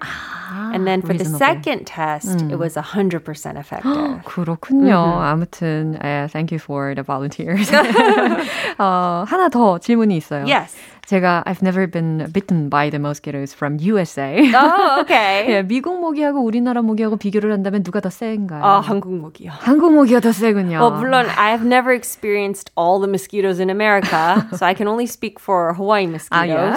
and 0.50 0.86
then 0.86 1.00
for 1.02 1.12
the 1.12 1.24
reasonable. 1.24 1.38
second 1.38 1.86
test, 1.86 2.40
it 2.50 2.56
was 2.58 2.74
100% 2.74 3.58
effective. 3.58 4.22
그렇군요. 4.24 4.96
아무튼 5.20 5.96
uh, 6.02 6.28
thank 6.28 6.50
you 6.52 6.58
for 6.58 6.94
the 6.94 7.02
volunteers. 7.02 7.70
어, 8.78 9.24
하나 9.26 9.48
더 9.48 9.78
질문이 9.78 10.16
있어요. 10.16 10.46
yes. 10.46 10.74
제가 11.06 11.42
I've 11.46 11.62
never 11.62 11.86
been 11.86 12.28
bitten 12.32 12.68
by 12.68 12.90
the 12.90 12.98
mosquitoes 12.98 13.54
from 13.54 13.78
USA. 13.80 14.36
Oh, 14.54 15.00
okay. 15.00 15.46
예, 15.48 15.62
미국 15.62 15.98
모기하고 16.00 16.42
우리나라 16.44 16.82
모기하고 16.82 17.16
비교를 17.16 17.50
한다면 17.52 17.82
누가 17.82 18.00
더 18.00 18.10
센가요? 18.10 18.62
아, 18.62 18.80
한국 18.80 19.14
모기요. 19.16 19.50
한국 19.52 19.94
모기가 19.94 20.20
더 20.20 20.32
세군요. 20.32 20.78
Well, 20.80 20.92
물론 20.92 21.26
I 21.36 21.50
have 21.50 21.64
never 21.64 21.92
experienced 21.92 22.70
all 22.76 23.00
the 23.00 23.08
mosquitoes 23.08 23.58
in 23.58 23.70
America, 23.70 24.46
so 24.56 24.66
I 24.66 24.74
can 24.74 24.86
only 24.86 25.06
speak 25.06 25.40
for 25.40 25.72
Hawaii 25.74 26.06
mosquitoes. 26.06 26.76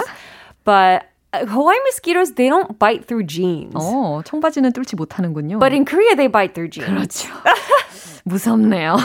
But 0.64 1.04
uh, 1.34 1.44
Hawaii 1.46 1.78
mosquitoes, 1.84 2.32
they 2.34 2.48
don't 2.48 2.78
bite 2.78 3.04
through 3.04 3.24
jeans. 3.24 3.74
어, 3.74 4.22
청바지는 4.24 4.72
뚫지 4.72 4.96
못하는군요. 4.96 5.58
But 5.58 5.72
in 5.72 5.84
Korea, 5.84 6.16
they 6.16 6.28
bite 6.28 6.54
through 6.54 6.70
jeans. 6.70 6.88
그렇죠. 6.88 7.28
무섭네요. 8.25 8.97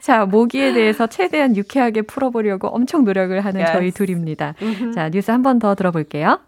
자, 0.00 0.24
모기에 0.24 0.72
대해서 0.72 1.06
최대한 1.06 1.56
유쾌하게 1.56 2.02
풀어보려고 2.02 2.68
엄청 2.68 3.04
노력을 3.04 3.38
하는 3.44 3.60
Yes. 3.60 3.72
저희 3.72 3.90
둘입니다. 3.90 4.54
자, 4.94 5.08
뉴스 5.10 5.30
한 5.30 5.42
번 5.42 5.58
더 5.58 5.74
들어볼게요. 5.74 6.38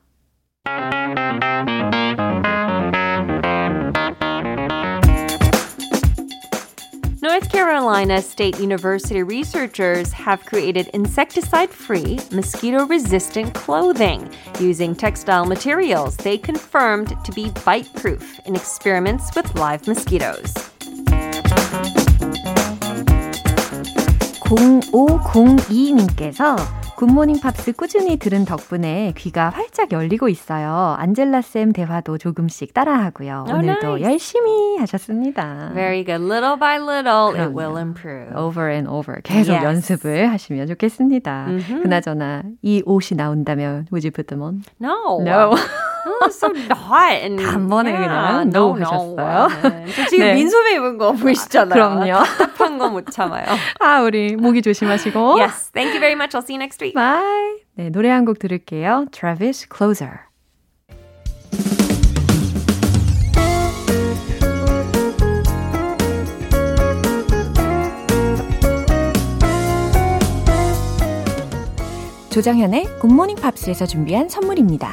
North 7.20 7.50
Carolina 7.50 8.22
State 8.22 8.58
University 8.60 9.22
researchers 9.22 10.12
have 10.12 10.44
created 10.46 10.88
insecticide 10.94 11.70
free, 11.70 12.18
mosquito 12.32 12.86
resistant 12.86 13.52
clothing 13.54 14.30
using 14.60 14.94
textile 14.94 15.44
materials 15.44 16.16
they 16.18 16.38
confirmed 16.38 17.12
to 17.24 17.32
be 17.32 17.50
bite 17.64 17.92
proof 17.96 18.38
in 18.46 18.54
experiments 18.54 19.34
with 19.34 19.52
live 19.58 19.86
mosquitoes. 19.88 20.54
0502님께서 24.48 26.56
굿모닝 26.96 27.40
팝스 27.40 27.72
꾸준히 27.72 28.16
들은 28.16 28.44
덕분에 28.44 29.12
귀가 29.16 29.50
활짝 29.50 29.92
열리고 29.92 30.28
있어요. 30.28 30.96
안젤라 30.98 31.42
쌤 31.42 31.72
대화도 31.72 32.18
조금씩 32.18 32.74
따라하고요. 32.74 33.44
Oh, 33.46 33.56
오늘도 33.58 33.86
nice. 33.98 34.02
열심히 34.04 34.78
하셨습니다. 34.78 35.70
Very 35.74 36.04
good. 36.04 36.24
Little 36.24 36.58
by 36.58 36.78
little, 36.78 37.28
it 37.28 37.36
그럼요. 37.52 37.56
will 37.56 37.76
improve. 37.76 38.34
over 38.34 38.68
and 38.72 38.88
over 38.90 39.20
계속 39.22 39.52
Yes. 39.52 39.64
연습을 39.64 40.32
하시면 40.32 40.66
좋겠습니다. 40.66 41.46
그나저나 41.82 42.42
이 42.62 42.82
옷이 42.84 43.16
나온다면 43.16 43.86
would 43.92 44.04
you 44.04 44.10
put 44.10 44.26
them 44.26 44.42
on? 44.42 44.62
No. 44.80 45.20
No. 45.20 45.54
It's 46.22 46.38
so 46.38 46.48
hot. 46.74 47.12
And, 47.22 47.42
단번에 47.42 47.92
그냥 47.92 48.48
no, 48.52 48.70
no 48.72 48.76
no. 48.76 49.16
하셨어요. 49.16 49.48
네. 49.62 49.84
저 49.94 50.06
지금 50.06 50.24
네. 50.26 50.34
민소매 50.34 50.74
입은 50.76 50.98
거 50.98 51.12
보이시잖아요. 51.12 51.72
그럼요. 51.74 52.24
답답한 52.24 52.78
거 52.78 52.88
못 52.88 53.06
참아요. 53.10 53.44
아, 53.80 54.00
우리 54.02 54.36
모기 54.36 54.62
조심하시고. 54.62 55.38
Yes. 55.38 55.70
Thank 55.72 55.92
you 55.92 56.00
very 56.00 56.14
much. 56.14 56.34
I'll 56.36 56.42
see 56.44 56.54
you 56.56 56.58
next 56.62 56.82
week. 56.82 56.94
Bye. 56.94 57.62
네, 57.76 57.90
노래 57.90 58.08
한 58.10 58.24
곡 58.24 58.38
들을게요. 58.38 59.06
Travis 59.12 59.66
Closer. 59.74 60.28
조정현의 72.30 72.84
굿모닝 73.00 73.36
팝스에서 73.36 73.86
준비한 73.86 74.28
선물입니다. 74.28 74.92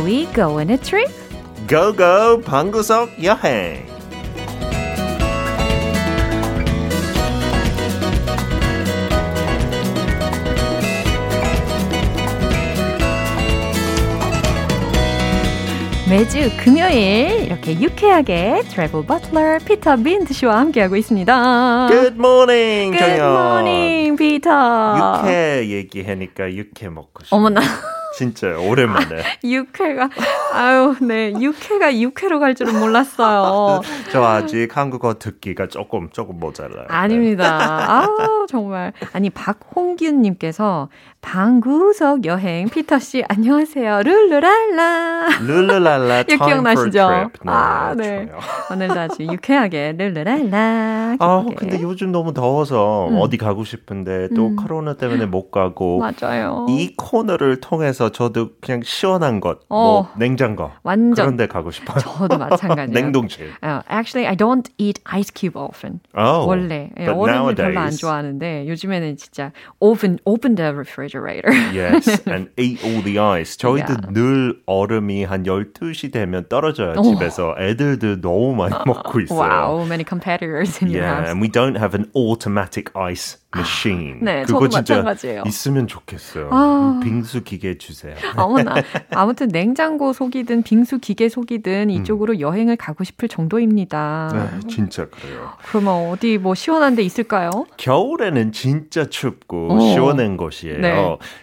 Shall 0.00 0.06
we 0.08 0.24
go 0.32 0.58
on 0.58 0.70
a 0.70 0.78
trip? 0.78 1.12
Go 1.68 2.04
go 2.04 2.40
방구석 2.40 3.22
여행 3.22 3.84
매주 16.08 16.50
금요일 16.64 17.44
이렇게 17.44 17.78
유쾌하게 17.78 18.62
travel 18.70 19.04
butler 19.04 19.58
피터 19.58 19.96
빈트 19.96 20.32
씨와 20.32 20.58
함께하고 20.60 20.96
있습니다. 20.96 21.88
Good 21.90 22.14
morning 22.16 22.47
정현. 22.47 22.96
Good 22.96 23.32
morning, 23.32 24.16
피터. 24.16 25.20
육회 25.22 25.68
얘기하니까 25.68 26.52
육회 26.52 26.88
먹고 26.88 27.24
싶어 27.24 27.36
어머나. 27.36 27.60
진짜 28.20 28.48
오랜만에. 28.58 29.22
육회가 29.42 30.10
아유, 30.52 30.94
네. 31.00 31.32
육회가 31.40 31.98
육회로 31.98 32.38
갈 32.38 32.54
줄은 32.54 32.78
몰랐어요. 32.78 33.80
저 34.12 34.22
아직 34.22 34.76
한국어 34.76 35.18
듣기가 35.18 35.68
조금 35.68 36.10
조금 36.10 36.38
모자라요. 36.38 36.84
아닙니다. 36.88 37.46
아, 37.48 38.06
정말. 38.46 38.92
아니 39.14 39.30
박홍균 39.30 40.20
님께서 40.20 40.90
방구석 41.22 42.24
여행 42.24 42.68
피터 42.68 42.98
씨 42.98 43.22
안녕하세요. 43.28 44.02
룰루랄라. 44.02 45.28
룰루랄라 45.46 46.20
이 46.26 46.36
기억나시죠? 46.36 47.08
네, 47.10 47.26
아, 47.46 47.94
네. 47.96 48.26
좋아요. 48.26 48.40
오늘도 48.72 48.98
아주 49.00 49.22
유쾌하게 49.24 49.96
룰루랄라. 49.98 51.16
아. 51.20 51.44
근데 51.56 51.80
요즘 51.82 52.10
너무 52.10 52.32
더워서 52.32 53.08
음. 53.10 53.18
어디 53.20 53.36
가고 53.36 53.64
싶은데 53.64 54.28
또 54.34 54.48
음. 54.48 54.56
코로나 54.56 54.94
때문에 54.94 55.26
못 55.26 55.50
가고 55.50 56.00
맞아요. 56.20 56.66
이 56.68 56.94
코너를 56.96 57.60
통해서 57.60 58.08
저도 58.10 58.50
그냥 58.60 58.80
시원한 58.82 59.40
것, 59.40 59.60
어. 59.68 59.82
뭐 59.84 60.08
냉장고 60.16 60.70
완전 60.82 61.14
그런 61.26 61.36
데 61.36 61.46
가고 61.46 61.70
싶어요. 61.70 61.98
저도 61.98 62.38
마찬가지예요. 62.38 62.90
냉동실. 63.12 63.50
Uh, 63.62 63.82
actually, 63.88 64.26
I 64.26 64.34
don't 64.34 64.68
eat 64.78 65.00
ice 65.04 65.30
cube 65.34 65.56
often. 65.56 66.00
Oh, 66.16 66.48
원래 66.48 66.90
예, 66.98 67.06
얼음을 67.06 67.54
별로 67.54 67.78
안 67.78 67.90
좋아하는데 67.90 68.66
요즘에는 68.68 69.16
진짜 69.16 69.52
open 69.80 70.18
open 70.24 70.54
the 70.56 70.72
refrigerator. 70.72 71.09
Yes, 71.74 72.22
and 72.28 72.50
eat 72.58 72.82
all 72.84 73.02
the 73.02 73.18
ice. 73.18 73.56
저희도 73.56 73.90
Yeah. 73.90 74.12
늘 74.14 74.60
얼음이 74.66 75.24
한 75.24 75.44
12시 75.44 76.12
되면 76.12 76.46
떨어져요, 76.48 76.94
오. 76.98 77.02
집에서. 77.02 77.54
애들도 77.58 78.20
너무 78.20 78.54
많이 78.54 78.74
먹고 78.86 79.20
있어요. 79.20 79.38
wow, 79.38 79.84
many 79.86 80.04
competitors 80.08 80.78
in 80.82 80.90
your 80.92 81.02
Yeah, 81.02 81.16
house. 81.22 81.30
and 81.30 81.40
we 81.42 81.48
don't 81.50 81.76
have 81.76 81.94
an 81.98 82.10
automatic 82.14 82.90
ice 82.94 83.38
machine. 83.56 84.20
네, 84.22 84.44
그거 84.44 84.68
진짜 84.68 85.02
마찬가지예요. 85.02 85.42
있으면 85.46 85.86
좋겠어요. 85.88 86.48
아. 86.52 87.00
빙수 87.02 87.42
기계 87.42 87.78
주세요. 87.78 88.14
어머나. 88.36 88.74
아무튼 89.10 89.48
냉장고 89.48 90.12
속이든 90.12 90.62
빙수 90.62 90.98
기계 91.00 91.28
속이든 91.28 91.90
이쪽으로 91.90 92.38
여행을 92.40 92.76
가고 92.76 93.02
싶을 93.04 93.28
정도입니다. 93.28 94.30
네, 94.62 94.68
진짜 94.68 95.06
그래요. 95.06 95.50
그러면 95.66 96.10
어디 96.10 96.38
뭐 96.38 96.54
시원한 96.54 96.94
데 96.94 97.02
있을까요? 97.02 97.66
겨울에는 97.76 98.52
진짜 98.52 99.06
춥고 99.06 99.68
어. 99.72 99.80
시원한 99.80 100.36
곳이에요. 100.36 100.78
네. 100.78 100.92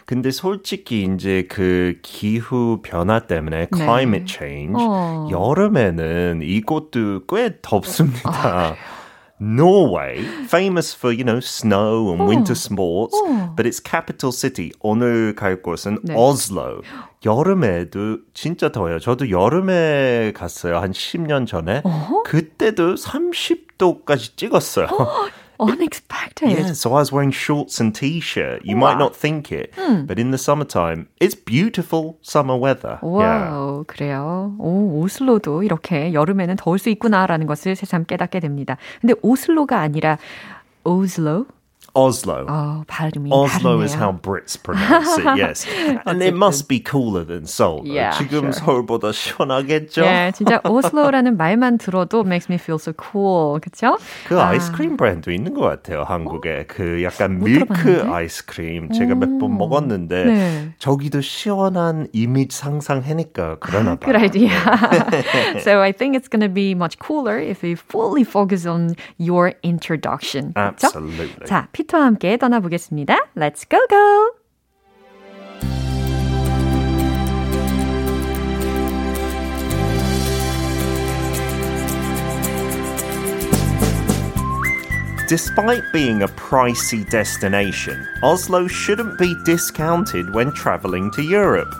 근데 0.05 0.31
솔직히 0.31 1.03
이제 1.03 1.47
그 1.49 1.97
기후 2.01 2.81
변화 2.81 3.19
때문에 3.19 3.67
네. 3.71 3.77
climate 3.77 4.25
change 4.27 4.75
어. 4.77 5.27
여름에는 5.31 6.41
이곳도 6.43 7.25
꽤 7.27 7.57
덥습니다. 7.61 8.75
Norway, 9.39 10.17
famous 10.45 10.95
for, 10.95 11.13
you 11.13 11.23
know, 11.23 11.37
snow 11.37 12.09
and 12.09 12.23
winter 12.27 12.55
sports, 12.55 13.15
어. 13.15 13.53
but 13.55 13.67
its 13.67 13.79
capital 13.79 14.31
city, 14.31 14.71
오늘 14.79 15.35
갈 15.35 15.61
곳은 15.61 15.99
네. 16.03 16.15
Oslo. 16.15 16.81
여름에도 17.23 18.17
진짜 18.33 18.71
더워요. 18.71 18.97
저도 18.99 19.29
여름에 19.29 20.33
갔어요. 20.35 20.77
한 20.79 20.91
10년 20.91 21.45
전에. 21.45 21.81
어허? 21.83 22.23
그때도 22.23 22.95
30도까지 22.95 24.37
찍었어요. 24.37 24.87
Unexpected. 25.59 26.51
Yeah, 26.51 26.73
so 26.73 26.91
I 26.91 26.99
was 26.99 27.11
wearing 27.11 27.31
shorts 27.31 27.79
and 27.79 27.93
t-shirt. 27.93 28.61
You 28.63 28.75
might 28.75 28.97
not 28.97 29.15
think 29.15 29.51
it, 29.51 29.73
but 29.75 30.19
in 30.19 30.31
the 30.31 30.37
summertime, 30.37 31.07
it's 31.19 31.33
beautiful 31.35 32.17
summer 32.21 32.55
weather. 32.55 32.99
Yeah. 33.01 33.49
와우, 33.49 33.83
그래요. 33.87 34.55
오, 34.59 35.01
오슬로도 35.01 35.63
이렇게 35.63 36.13
여름에는 36.13 36.55
더울 36.57 36.77
수 36.77 36.89
있구나라는 36.89 37.47
것을 37.47 37.75
새삼 37.75 38.05
깨닫게 38.05 38.39
됩니다. 38.39 38.77
근데 39.01 39.15
오슬로가 39.21 39.79
아니라 39.79 40.17
오슬로? 40.83 41.47
Oslo. 41.96 42.46
어, 42.48 42.84
발음이 42.86 43.28
Oslo 43.30 43.76
다르네요. 43.76 43.84
is 43.84 43.92
how 43.92 44.12
Brits 44.12 44.56
pronounce 44.56 45.18
it, 45.18 45.36
yes. 45.36 45.66
and 46.06 46.22
it 46.22 46.32
must 46.34 46.66
be 46.66 46.80
cooler 46.80 47.22
than 47.22 47.44
Seoul. 47.44 47.82
though. 47.84 47.92
Yeah, 47.92 48.16
지금 48.16 48.48
sure. 48.48 48.80
서울보다 48.86 49.12
시원하겠죠? 49.12 50.00
예, 50.02 50.32
진짜 50.34 50.58
오슬로라는 50.64 51.36
말만 51.36 51.76
들어도 51.76 52.24
makes 52.24 52.48
me 52.50 52.56
feel 52.56 52.78
so 52.80 52.94
cool. 52.96 53.60
그쵸? 53.60 53.98
그 54.26 54.40
아. 54.40 54.48
아이스크림 54.48 54.96
브랜드 54.96 55.28
있는 55.28 55.52
것 55.52 55.60
같아요, 55.60 56.04
한국에. 56.04 56.64
그 56.66 57.02
약간 57.02 57.38
못 57.38 57.44
밀크 57.44 57.66
들어봤는데? 57.74 58.10
아이스크림 58.10 58.90
제가 58.92 59.14
몇 59.14 59.28
번 59.38 59.58
먹었는데 59.58 60.24
네. 60.24 60.68
저기도 60.78 61.20
시원한 61.20 62.06
이미지 62.14 62.56
상상하니까 62.56 63.58
그러나 63.60 63.96
봐요. 63.96 64.12
Good 64.12 64.16
idea. 64.16 64.48
so 65.60 65.82
I 65.82 65.92
think 65.92 66.16
it's 66.16 66.28
going 66.28 66.40
to 66.40 66.48
be 66.48 66.74
much 66.74 66.98
cooler 66.98 67.38
if 67.38 67.60
we 67.62 67.74
fully 67.74 68.24
focus 68.24 68.64
on 68.64 68.96
your 69.18 69.52
introduction. 69.62 70.54
그쵸? 70.54 70.86
Absolutely. 70.88 71.44
자, 71.44 71.68
피 71.72 71.82
터와 71.86 72.06
함께 72.06 72.36
떠나보겠습니다. 72.36 73.16
Let's 73.36 73.68
go 73.68 73.78
go! 73.88 74.42
Despite 85.32 85.82
being 85.94 86.22
a 86.22 86.28
pricey 86.28 87.08
destination, 87.08 88.06
Oslo 88.22 88.68
shouldn't 88.68 89.18
be 89.18 89.34
discounted 89.46 90.34
when 90.34 90.52
traveling 90.52 91.10
to 91.12 91.22
Europe. 91.22 91.72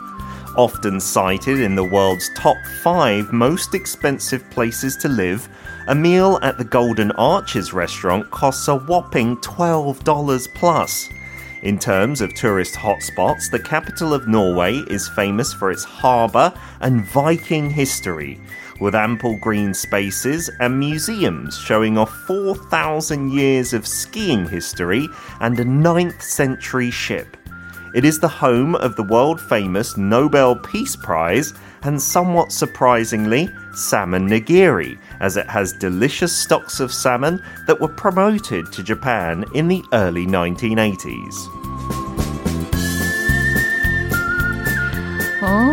Often 0.57 1.01
cited 1.01 1.59
in 1.59 1.75
the 1.75 1.83
world's 1.83 2.29
top 2.35 2.57
five 2.81 3.31
most 3.31 3.75
expensive 3.75 4.43
places 4.49 4.97
to 4.97 5.07
live, 5.07 5.47
a 5.88 5.94
meal 5.94 6.38
at 6.42 6.58
the 6.58 6.64
Golden 6.64 7.10
Arches 7.12 7.72
restaurant 7.72 8.30
costs 8.30 8.68
a 8.68 8.76
whopping 8.76 9.38
$12 9.38 10.54
plus. 10.54 11.08
In 11.62 11.78
terms 11.78 12.20
of 12.20 12.34
tourist 12.34 12.74
hotspots, 12.74 13.50
the 13.50 13.58
capital 13.58 14.12
of 14.12 14.28
Norway 14.28 14.74
is 14.90 15.08
famous 15.08 15.54
for 15.54 15.70
its 15.70 15.84
harbour 15.84 16.52
and 16.80 17.06
Viking 17.06 17.70
history, 17.70 18.38
with 18.80 18.94
ample 18.94 19.38
green 19.38 19.72
spaces 19.72 20.50
and 20.60 20.78
museums 20.78 21.56
showing 21.56 21.96
off 21.96 22.14
4,000 22.26 23.32
years 23.32 23.72
of 23.72 23.86
skiing 23.86 24.46
history 24.46 25.08
and 25.40 25.58
a 25.58 25.64
9th 25.64 26.20
century 26.20 26.90
ship. 26.90 27.34
It 27.94 28.04
is 28.04 28.20
the 28.20 28.28
home 28.28 28.74
of 28.74 28.94
the 28.96 29.04
world 29.04 29.40
famous 29.40 29.96
Nobel 29.96 30.54
Peace 30.54 30.96
Prize 30.96 31.54
and 31.82 32.00
somewhat 32.00 32.52
surprisingly, 32.52 33.48
salmon 33.72 34.28
nigiri, 34.28 34.98
as 35.20 35.36
it 35.36 35.46
has 35.48 35.72
delicious 35.72 36.32
stocks 36.32 36.80
of 36.80 36.92
salmon 36.92 37.42
that 37.66 37.80
were 37.80 37.88
promoted 37.88 38.70
to 38.72 38.82
Japan 38.82 39.44
in 39.54 39.68
the 39.68 39.82
early 39.92 40.26
1980s. 40.26 41.34
어, 45.40 45.72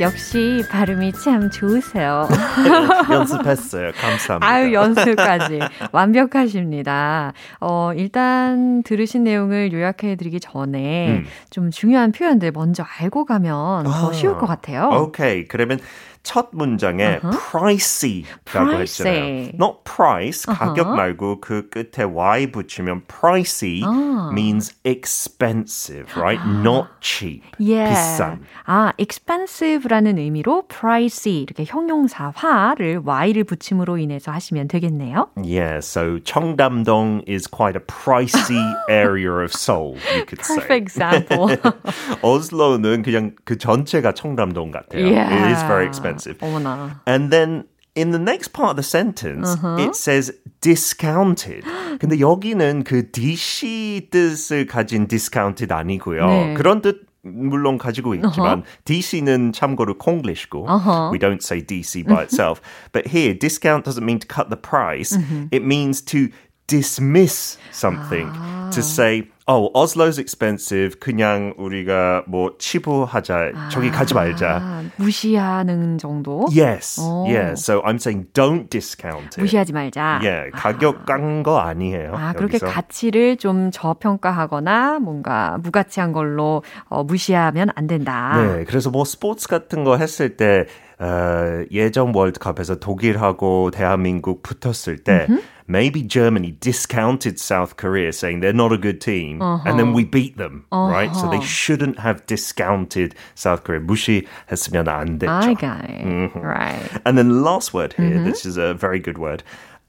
역시 0.00 0.62
발음이 0.70 1.12
참 1.12 1.50
좋으세요. 1.50 2.28
연습했어요. 3.10 3.92
감사합니다. 3.92 4.46
아유, 4.46 4.72
연습까지. 4.74 5.60
완벽하십니다. 5.92 7.32
어, 7.60 7.92
일단 7.96 8.82
들으신 8.82 9.24
내용을 9.24 9.72
요약해 9.72 10.16
드리기 10.16 10.40
전에 10.40 11.08
음. 11.08 11.24
좀 11.50 11.70
중요한 11.70 12.12
표현들 12.12 12.52
먼저 12.52 12.84
알고 13.00 13.24
가면 13.24 13.84
더 13.84 14.10
아, 14.10 14.12
쉬울 14.12 14.38
것 14.38 14.46
같아요. 14.46 14.90
오케이. 14.92 15.46
그러면 15.46 15.78
첫 16.22 16.50
문장에 16.52 17.18
pricey라고 17.20 18.28
Pricey. 18.44 18.82
했잖아요. 18.82 19.50
Not 19.54 19.78
price. 19.84 20.44
가격 20.46 20.94
말고 20.94 21.40
그 21.40 21.68
끝에 21.70 22.04
y 22.04 22.46
붙이면 22.52 23.02
pricey 23.08 23.82
아. 23.84 24.30
means 24.32 24.74
expensive, 24.84 26.06
right? 26.16 26.40
Not 26.46 26.88
cheap. 27.00 27.42
예. 27.60 27.88
비싼. 27.88 28.44
아, 28.66 28.92
expensive라는 28.98 30.18
의미로 30.18 30.66
pricey 30.68 31.42
이렇게 31.42 31.64
형용사화를 31.64 33.00
y를 33.04 33.44
붙임으로 33.44 33.96
인해서 33.96 34.30
하시면 34.30 34.68
되겠네요. 34.68 35.28
Yeah, 35.42 35.78
so 35.78 36.18
청담동 36.20 37.22
is 37.26 37.46
quite 37.48 37.76
a 37.76 37.80
pricey 37.80 38.60
area 38.90 39.42
of 39.42 39.52
Seoul, 39.54 39.96
you 40.14 40.24
could 40.26 40.44
say. 40.44 40.56
Perfect 40.60 40.82
example. 40.82 41.56
Oslo는 42.22 43.02
그냥 43.02 43.32
그 43.44 43.56
전체가 43.56 44.12
청담동 44.12 44.70
같아요. 44.70 45.06
It 45.06 45.50
is 45.50 45.62
very 45.64 45.86
expensive. 45.86 46.09
어머나. 46.41 47.01
And 47.07 47.29
then 47.31 47.65
in 47.95 48.11
the 48.11 48.19
next 48.19 48.51
part 48.53 48.71
of 48.71 48.75
the 48.77 48.83
sentence, 48.83 49.55
Uh-huh. 49.55 49.77
it 49.79 49.95
says 49.95 50.31
discounted. 50.61 51.63
근데 51.99 52.19
여기는 52.19 52.83
그 52.83 53.09
DC 53.11 54.09
뜻을 54.11 54.65
가진 54.67 55.07
discounted 55.07 55.71
아니고요. 55.73 56.25
네. 56.27 56.53
그런 56.55 56.81
뜻 56.81 57.05
물론 57.23 57.79
가지고 57.79 58.13
있지만 58.13 58.63
DC는 58.85 59.51
참고로 59.51 59.97
콩글리시고 59.97 60.67
Uh-huh. 60.69 61.09
we 61.11 61.17
don't 61.17 61.41
say 61.41 61.59
DC 61.61 62.03
by 62.05 62.21
itself. 62.23 62.61
But 62.91 63.07
here, 63.07 63.33
discount 63.33 63.83
doesn't 63.83 64.05
mean 64.05 64.19
to 64.19 64.27
cut 64.27 64.49
the 64.49 64.57
price. 64.57 65.17
Mm-hmm. 65.17 65.47
It 65.51 65.63
means 65.65 66.01
to 66.13 66.29
dismiss 66.67 67.57
something. 67.71 68.29
Ah. 68.29 68.69
To 68.73 68.81
say, 68.83 69.27
oh, 69.50 69.70
Oslo's 69.74 70.18
expensive. 70.18 71.00
그냥 71.00 71.52
우리가 71.58 72.22
뭐 72.28 72.54
치부하자. 72.58 73.68
저기 73.70 73.90
가지 73.90 74.14
말자. 74.14 74.82
무시하는 74.96 75.98
정도? 75.98 76.46
Yes. 76.54 77.00
오. 77.00 77.24
Yeah. 77.26 77.52
So 77.54 77.82
I'm 77.82 77.96
saying 77.96 78.28
don't 78.32 78.70
discount 78.70 79.34
it. 79.36 79.40
무시하지 79.40 79.72
말자. 79.72 80.20
Yeah. 80.22 80.50
가격 80.54 81.04
깐거 81.04 81.58
아니에요. 81.58 82.14
아, 82.14 82.32
그렇게 82.32 82.54
여기서. 82.54 82.66
가치를 82.66 83.36
좀 83.36 83.70
저평가하거나 83.72 85.00
뭔가 85.00 85.58
무가치한 85.62 86.12
걸로 86.12 86.62
어, 86.88 87.02
무시하면 87.02 87.70
안 87.74 87.86
된다. 87.86 88.32
네. 88.36 88.64
그래서 88.64 88.90
뭐 88.90 89.04
스포츠 89.04 89.48
같은 89.48 89.84
거 89.84 89.96
했을 89.96 90.36
때 90.36 90.66
어, 90.99 91.65
예전 91.71 92.13
월드컵에서 92.15 92.79
독일하고 92.79 93.71
대한민국 93.71 94.43
붙었을 94.43 95.03
때 95.03 95.27
mm-hmm. 95.27 95.41
maybe 95.67 96.07
Germany 96.07 96.51
discounted 96.59 97.37
South 97.37 97.75
Korea 97.75 98.13
saying 98.13 98.39
they're 98.39 98.53
not 98.53 98.71
a 98.71 98.77
good 98.77 99.01
team 99.01 99.41
uh-huh. 99.41 99.67
and 99.67 99.77
then 99.77 99.93
we 99.93 100.05
beat 100.05 100.37
them, 100.37 100.65
uh-huh. 100.71 100.91
right? 100.91 101.13
So 101.15 101.29
they 101.29 101.41
shouldn't 101.41 101.99
have 101.99 102.25
discounted 102.27 103.13
South 103.35 103.63
Korea. 103.63 103.81
무시했으면 103.81 104.87
안 104.87 105.19
됐죠. 105.19 105.27
I 105.27 105.53
got 105.53 105.83
it. 105.89 106.05
Mm-hmm. 106.05 106.39
Right. 106.39 106.89
And 107.05 107.17
then 107.17 107.27
the 107.27 107.41
last 107.41 107.73
word 107.73 107.93
here, 107.93 108.15
mm-hmm. 108.15 108.25
this 108.25 108.45
is 108.45 108.57
a 108.57 108.73
very 108.73 108.99
good 108.99 109.17
word. 109.17 109.43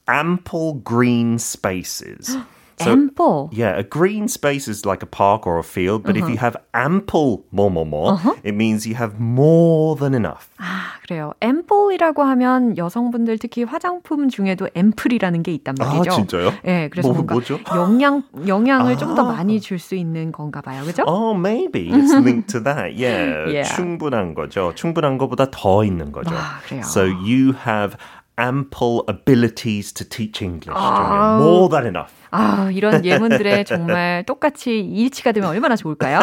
Ample 0.09 0.75
green 0.83 1.39
spaces. 1.39 2.37
So, 2.80 2.92
ample. 2.92 3.50
Yeah, 3.52 3.78
a 3.78 3.84
green 3.84 4.28
space 4.28 4.68
is 4.68 4.86
like 4.86 5.04
a 5.04 5.06
park 5.06 5.46
or 5.46 5.60
a 5.60 5.64
field, 5.64 6.04
but 6.04 6.16
uh-huh. 6.16 6.26
if 6.26 6.32
you 6.32 6.38
have 6.38 6.56
ample 6.74 7.44
more, 7.52 7.70
more, 7.70 7.86
more, 7.86 8.14
uh-huh. 8.14 8.36
it 8.44 8.56
means 8.56 8.88
you 8.88 8.96
have 8.96 9.20
more 9.20 9.96
than 9.96 10.14
enough. 10.14 10.50
아, 10.58 10.98
그래요. 11.06 11.34
ample이라고 11.44 12.24
하면 12.24 12.78
여성분들 12.78 13.38
특히 13.40 13.64
화장품 13.64 14.30
중에도 14.30 14.70
ample이라는 14.76 15.44
게 15.44 15.54
있단 15.54 15.76
말이죠. 15.78 16.12
아, 16.12 16.16
진짜요? 16.16 16.54
네, 16.64 16.88
그래서 16.90 17.10
뭐, 17.10 17.16
뭔가 17.16 17.34
뭐죠? 17.34 17.60
영양, 17.76 18.24
영양을 18.48 18.94
아. 18.94 18.98
좀더 18.98 19.26
많이 19.26 19.60
줄 19.60 19.82
수 19.82 19.96
있는 19.96 20.32
건가 20.32 20.62
봐요. 20.62 20.84
그죠? 20.86 21.04
Oh, 21.08 21.34
maybe. 21.34 21.90
It's 21.90 22.14
linked 22.14 22.48
to 22.54 22.64
that. 22.64 22.94
Yeah. 22.94 23.50
yeah. 23.50 23.76
충분한 23.76 24.36
거죠. 24.36 24.74
충분한 24.76 25.18
것보다 25.18 25.48
더 25.50 25.84
있는 25.84 26.12
거죠. 26.12 26.36
아, 26.36 26.62
그래요. 26.64 26.82
So 26.84 27.04
you 27.04 27.54
have 27.66 27.98
ample 28.42 29.04
abilities 29.08 29.94
to 29.94 30.04
teach 30.08 30.44
English. 30.44 30.76
아. 30.76 31.38
More 31.40 31.70
than 31.70 31.86
enough. 31.86 32.22
아, 32.32 32.70
이런 32.72 33.04
예문들에 33.04 33.66
정말 33.66 34.24
똑같이 34.28 34.80
일치가 34.80 35.34
되면 35.34 35.50
얼마나 35.50 35.76
좋을까요? 35.76 36.20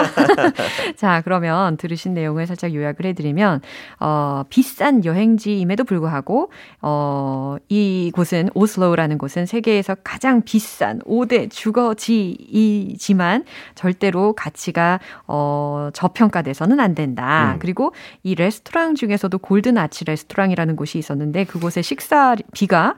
자, 0.97 1.21
그러면 1.23 1.77
들으신 1.77 2.15
내용을 2.15 2.47
살짝 2.47 2.73
요약을 2.75 3.05
해드리면, 3.07 3.61
어, 4.01 4.43
비싼 4.49 5.05
여행지임에도 5.05 5.85
불구하고, 5.85 6.51
어, 6.81 7.57
이 7.69 8.11
곳은, 8.15 8.49
오슬로우라는 8.55 9.19
곳은 9.19 9.45
세계에서 9.45 9.97
가장 10.03 10.41
비싼 10.43 11.01
5대 11.01 11.51
주거지이지만 11.51 13.45
절대로 13.75 14.33
가치가, 14.33 15.01
어, 15.27 15.91
저평가돼서는 15.93 16.81
안 16.81 16.95
된다. 16.95 17.53
음. 17.55 17.59
그리고 17.59 17.93
이 18.23 18.35
레스토랑 18.35 18.95
중에서도 18.95 19.37
골든 19.37 19.77
아치 19.77 20.07
레스토랑이라는 20.07 20.75
곳이 20.77 20.97
있었는데 20.99 21.45
그곳의 21.45 21.83
식사 21.83 22.08
비가 22.55 22.97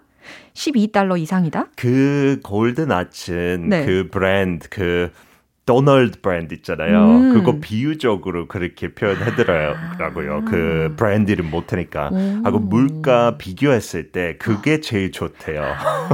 12달러 0.55 1.19
이상이다? 1.19 1.67
그 1.77 2.39
골든 2.43 2.93
아츠는 2.93 3.69
네. 3.69 3.85
그 3.87 4.09
브랜드 4.11 4.69
그 4.69 5.11
도널드 5.67 6.21
브랜드 6.21 6.55
있잖아요. 6.55 6.99
음. 7.07 7.33
그거 7.33 7.59
비유적으로 7.61 8.49
그렇게 8.49 8.93
표현해드려라고요. 8.95 10.35
아. 10.35 10.41
그 10.51 10.95
브랜드 10.97 11.31
이름 11.31 11.51
못하니까. 11.51 12.11
하고 12.45 12.59
물가 12.59 13.37
비교했을 13.39 14.11
때 14.11 14.37
그게 14.39 14.81
제일 14.81 15.13
좋대요. 15.13 15.63
아. 15.63 16.09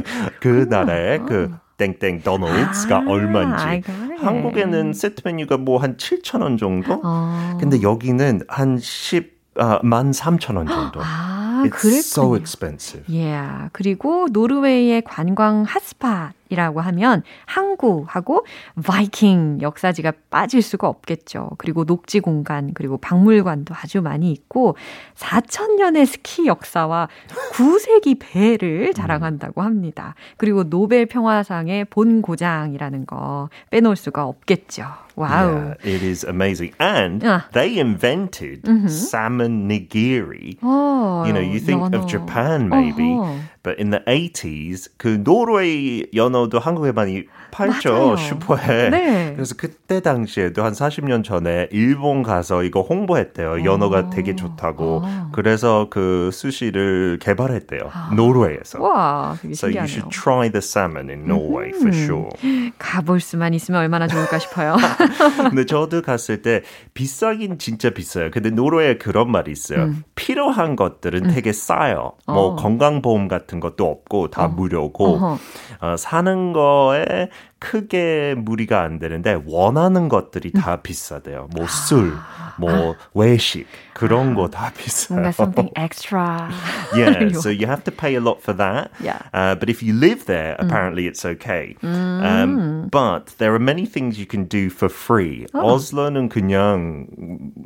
그 0.40 0.66
나라의 0.70 1.20
그 1.26 1.50
땡땡 1.76 2.22
도널드가 2.22 2.96
아, 2.98 3.04
얼마인지. 3.06 3.90
한국에는 4.20 4.92
세트 4.92 5.22
메뉴가 5.24 5.56
뭐 5.58 5.78
한 5.78 5.96
7천 5.96 6.40
원 6.42 6.56
정도? 6.56 7.00
어. 7.04 7.58
근데 7.60 7.82
여기는 7.82 8.42
한 8.48 8.78
10, 8.78 9.30
아, 9.56 9.80
13,000원 9.82 10.68
정도. 10.68 11.00
아. 11.02 11.41
It's 11.66 11.76
그랬군요. 11.80 12.00
so 12.02 12.34
expensive. 12.36 13.04
Yeah. 13.08 13.68
그리고 13.72 14.28
노르웨이의 14.30 15.02
관광 15.02 15.64
핫스팟 15.64 16.32
이라고 16.52 16.80
하면 16.80 17.22
항구하고 17.46 18.44
바이킹 18.84 19.60
역사지가 19.62 20.12
빠질 20.30 20.60
수가 20.60 20.86
없겠죠. 20.88 21.50
그리고 21.58 21.84
녹지 21.84 22.20
공간 22.20 22.74
그리고 22.74 22.98
박물관도 22.98 23.74
아주 23.74 24.02
많이 24.02 24.30
있고 24.32 24.76
4천년의 25.16 26.06
스키 26.06 26.46
역사와 26.46 27.08
9세기 27.52 28.18
배를 28.20 28.92
자랑한다고 28.92 29.62
합니다. 29.62 30.14
그리고 30.36 30.68
노벨 30.68 31.06
평화상의 31.06 31.86
본 31.86 32.20
고장이라는 32.22 33.06
거 33.06 33.48
빼놓을 33.70 33.96
수가 33.96 34.24
없겠죠. 34.26 34.84
Wow. 35.14 35.28
Yeah, 35.28 35.74
it 35.84 36.02
is 36.02 36.24
amazing. 36.24 36.72
And 36.80 37.22
uh. 37.22 37.40
they 37.52 37.78
invented 37.78 38.62
mm-hmm. 38.62 38.88
salmon 38.88 39.68
nigiri. 39.68 40.58
Oh, 40.62 41.24
you 41.24 41.32
know, 41.32 41.40
you 41.40 41.60
think 41.60 41.80
no, 41.80 41.88
no. 41.88 41.98
of 41.98 42.06
Japan 42.08 42.68
maybe, 42.68 43.12
uh-huh. 43.12 43.38
But 43.62 43.78
in 43.78 43.90
the 43.90 44.00
80s 44.06 44.90
그 44.96 45.22
노르웨이 45.22 46.06
연어 46.14 46.42
연어도 46.42 46.58
한국에 46.58 46.92
많이 46.92 47.24
팔죠 47.52 47.92
맞아요. 47.92 48.16
슈퍼에. 48.16 48.88
네. 48.90 49.32
그래서 49.34 49.54
그때 49.56 50.00
당시에도 50.00 50.64
한 50.64 50.72
40년 50.72 51.22
전에 51.22 51.68
일본 51.70 52.22
가서 52.22 52.64
이거 52.64 52.80
홍보했대요. 52.80 53.64
연어가 53.64 54.06
오. 54.06 54.10
되게 54.10 54.34
좋다고. 54.34 54.84
오. 54.96 55.02
그래서 55.32 55.86
그 55.90 56.30
수시를 56.32 57.18
개발했대요. 57.20 57.82
아. 57.92 58.10
노르웨이에서. 58.16 58.82
와, 58.82 59.36
so 59.52 59.68
you 59.68 59.84
should 59.84 60.08
try 60.10 60.50
the 60.50 60.58
salmon 60.62 61.10
in 61.10 61.24
Norway 61.24 61.70
음. 61.72 61.76
for 61.76 61.94
sure. 61.94 62.72
가볼 62.78 63.20
수만 63.20 63.52
있으면 63.54 63.80
얼마나 63.82 64.08
좋을까 64.08 64.38
싶어요. 64.38 64.76
근데 65.50 65.66
저도 65.66 66.00
갔을 66.02 66.40
때 66.42 66.62
비싸긴 66.94 67.58
진짜 67.58 67.90
비싸요. 67.90 68.30
근데 68.32 68.48
노르웨이에 68.50 68.96
그런 68.96 69.30
말이 69.30 69.52
있어요. 69.52 69.84
음. 69.84 70.02
필요한 70.14 70.74
것들은 70.74 71.26
음. 71.26 71.30
되게 71.34 71.52
싸요. 71.52 72.12
뭐 72.26 72.34
어. 72.34 72.52
뭐 72.52 72.56
건강보험 72.56 73.28
같은 73.28 73.60
것도 73.60 73.84
없고 73.88 74.30
다 74.30 74.46
어. 74.46 74.48
무료고 74.48 75.36
어, 75.80 75.96
사는 75.98 76.52
거에 76.54 77.28
크게 77.58 78.34
무리가 78.36 78.82
안 78.82 78.98
되는데 78.98 79.38
원하는 79.46 80.08
것들이 80.08 80.50
다 80.52 80.82
비싸대요. 80.82 81.48
뭐 81.54 81.66
술, 81.68 82.12
뭐 82.58 82.96
외식 83.14 83.66
그런 83.94 84.34
거 84.34 84.48
다 84.48 84.72
비싸요. 84.76 85.20
뭔가 85.20 85.30
something 85.32 85.70
extra. 85.76 86.50
yeah, 86.96 87.28
so 87.38 87.48
you 87.48 87.66
have 87.66 87.84
to 87.84 87.92
pay 87.92 88.16
a 88.16 88.20
lot 88.20 88.42
for 88.42 88.52
that. 88.56 88.90
Yeah. 89.00 89.18
Uh, 89.32 89.54
but 89.54 89.70
if 89.70 89.80
you 89.80 89.94
live 89.94 90.26
there, 90.26 90.56
apparently 90.58 91.06
it's 91.06 91.24
okay. 91.24 91.76
음. 91.84 92.22
Um, 92.24 92.88
but 92.90 93.34
there 93.38 93.54
are 93.54 93.60
many 93.62 93.86
things 93.86 94.18
you 94.18 94.26
can 94.26 94.44
do 94.46 94.68
for 94.68 94.88
free. 94.90 95.46
어. 95.54 95.62
오슬로는 95.74 96.28
그냥 96.30 97.06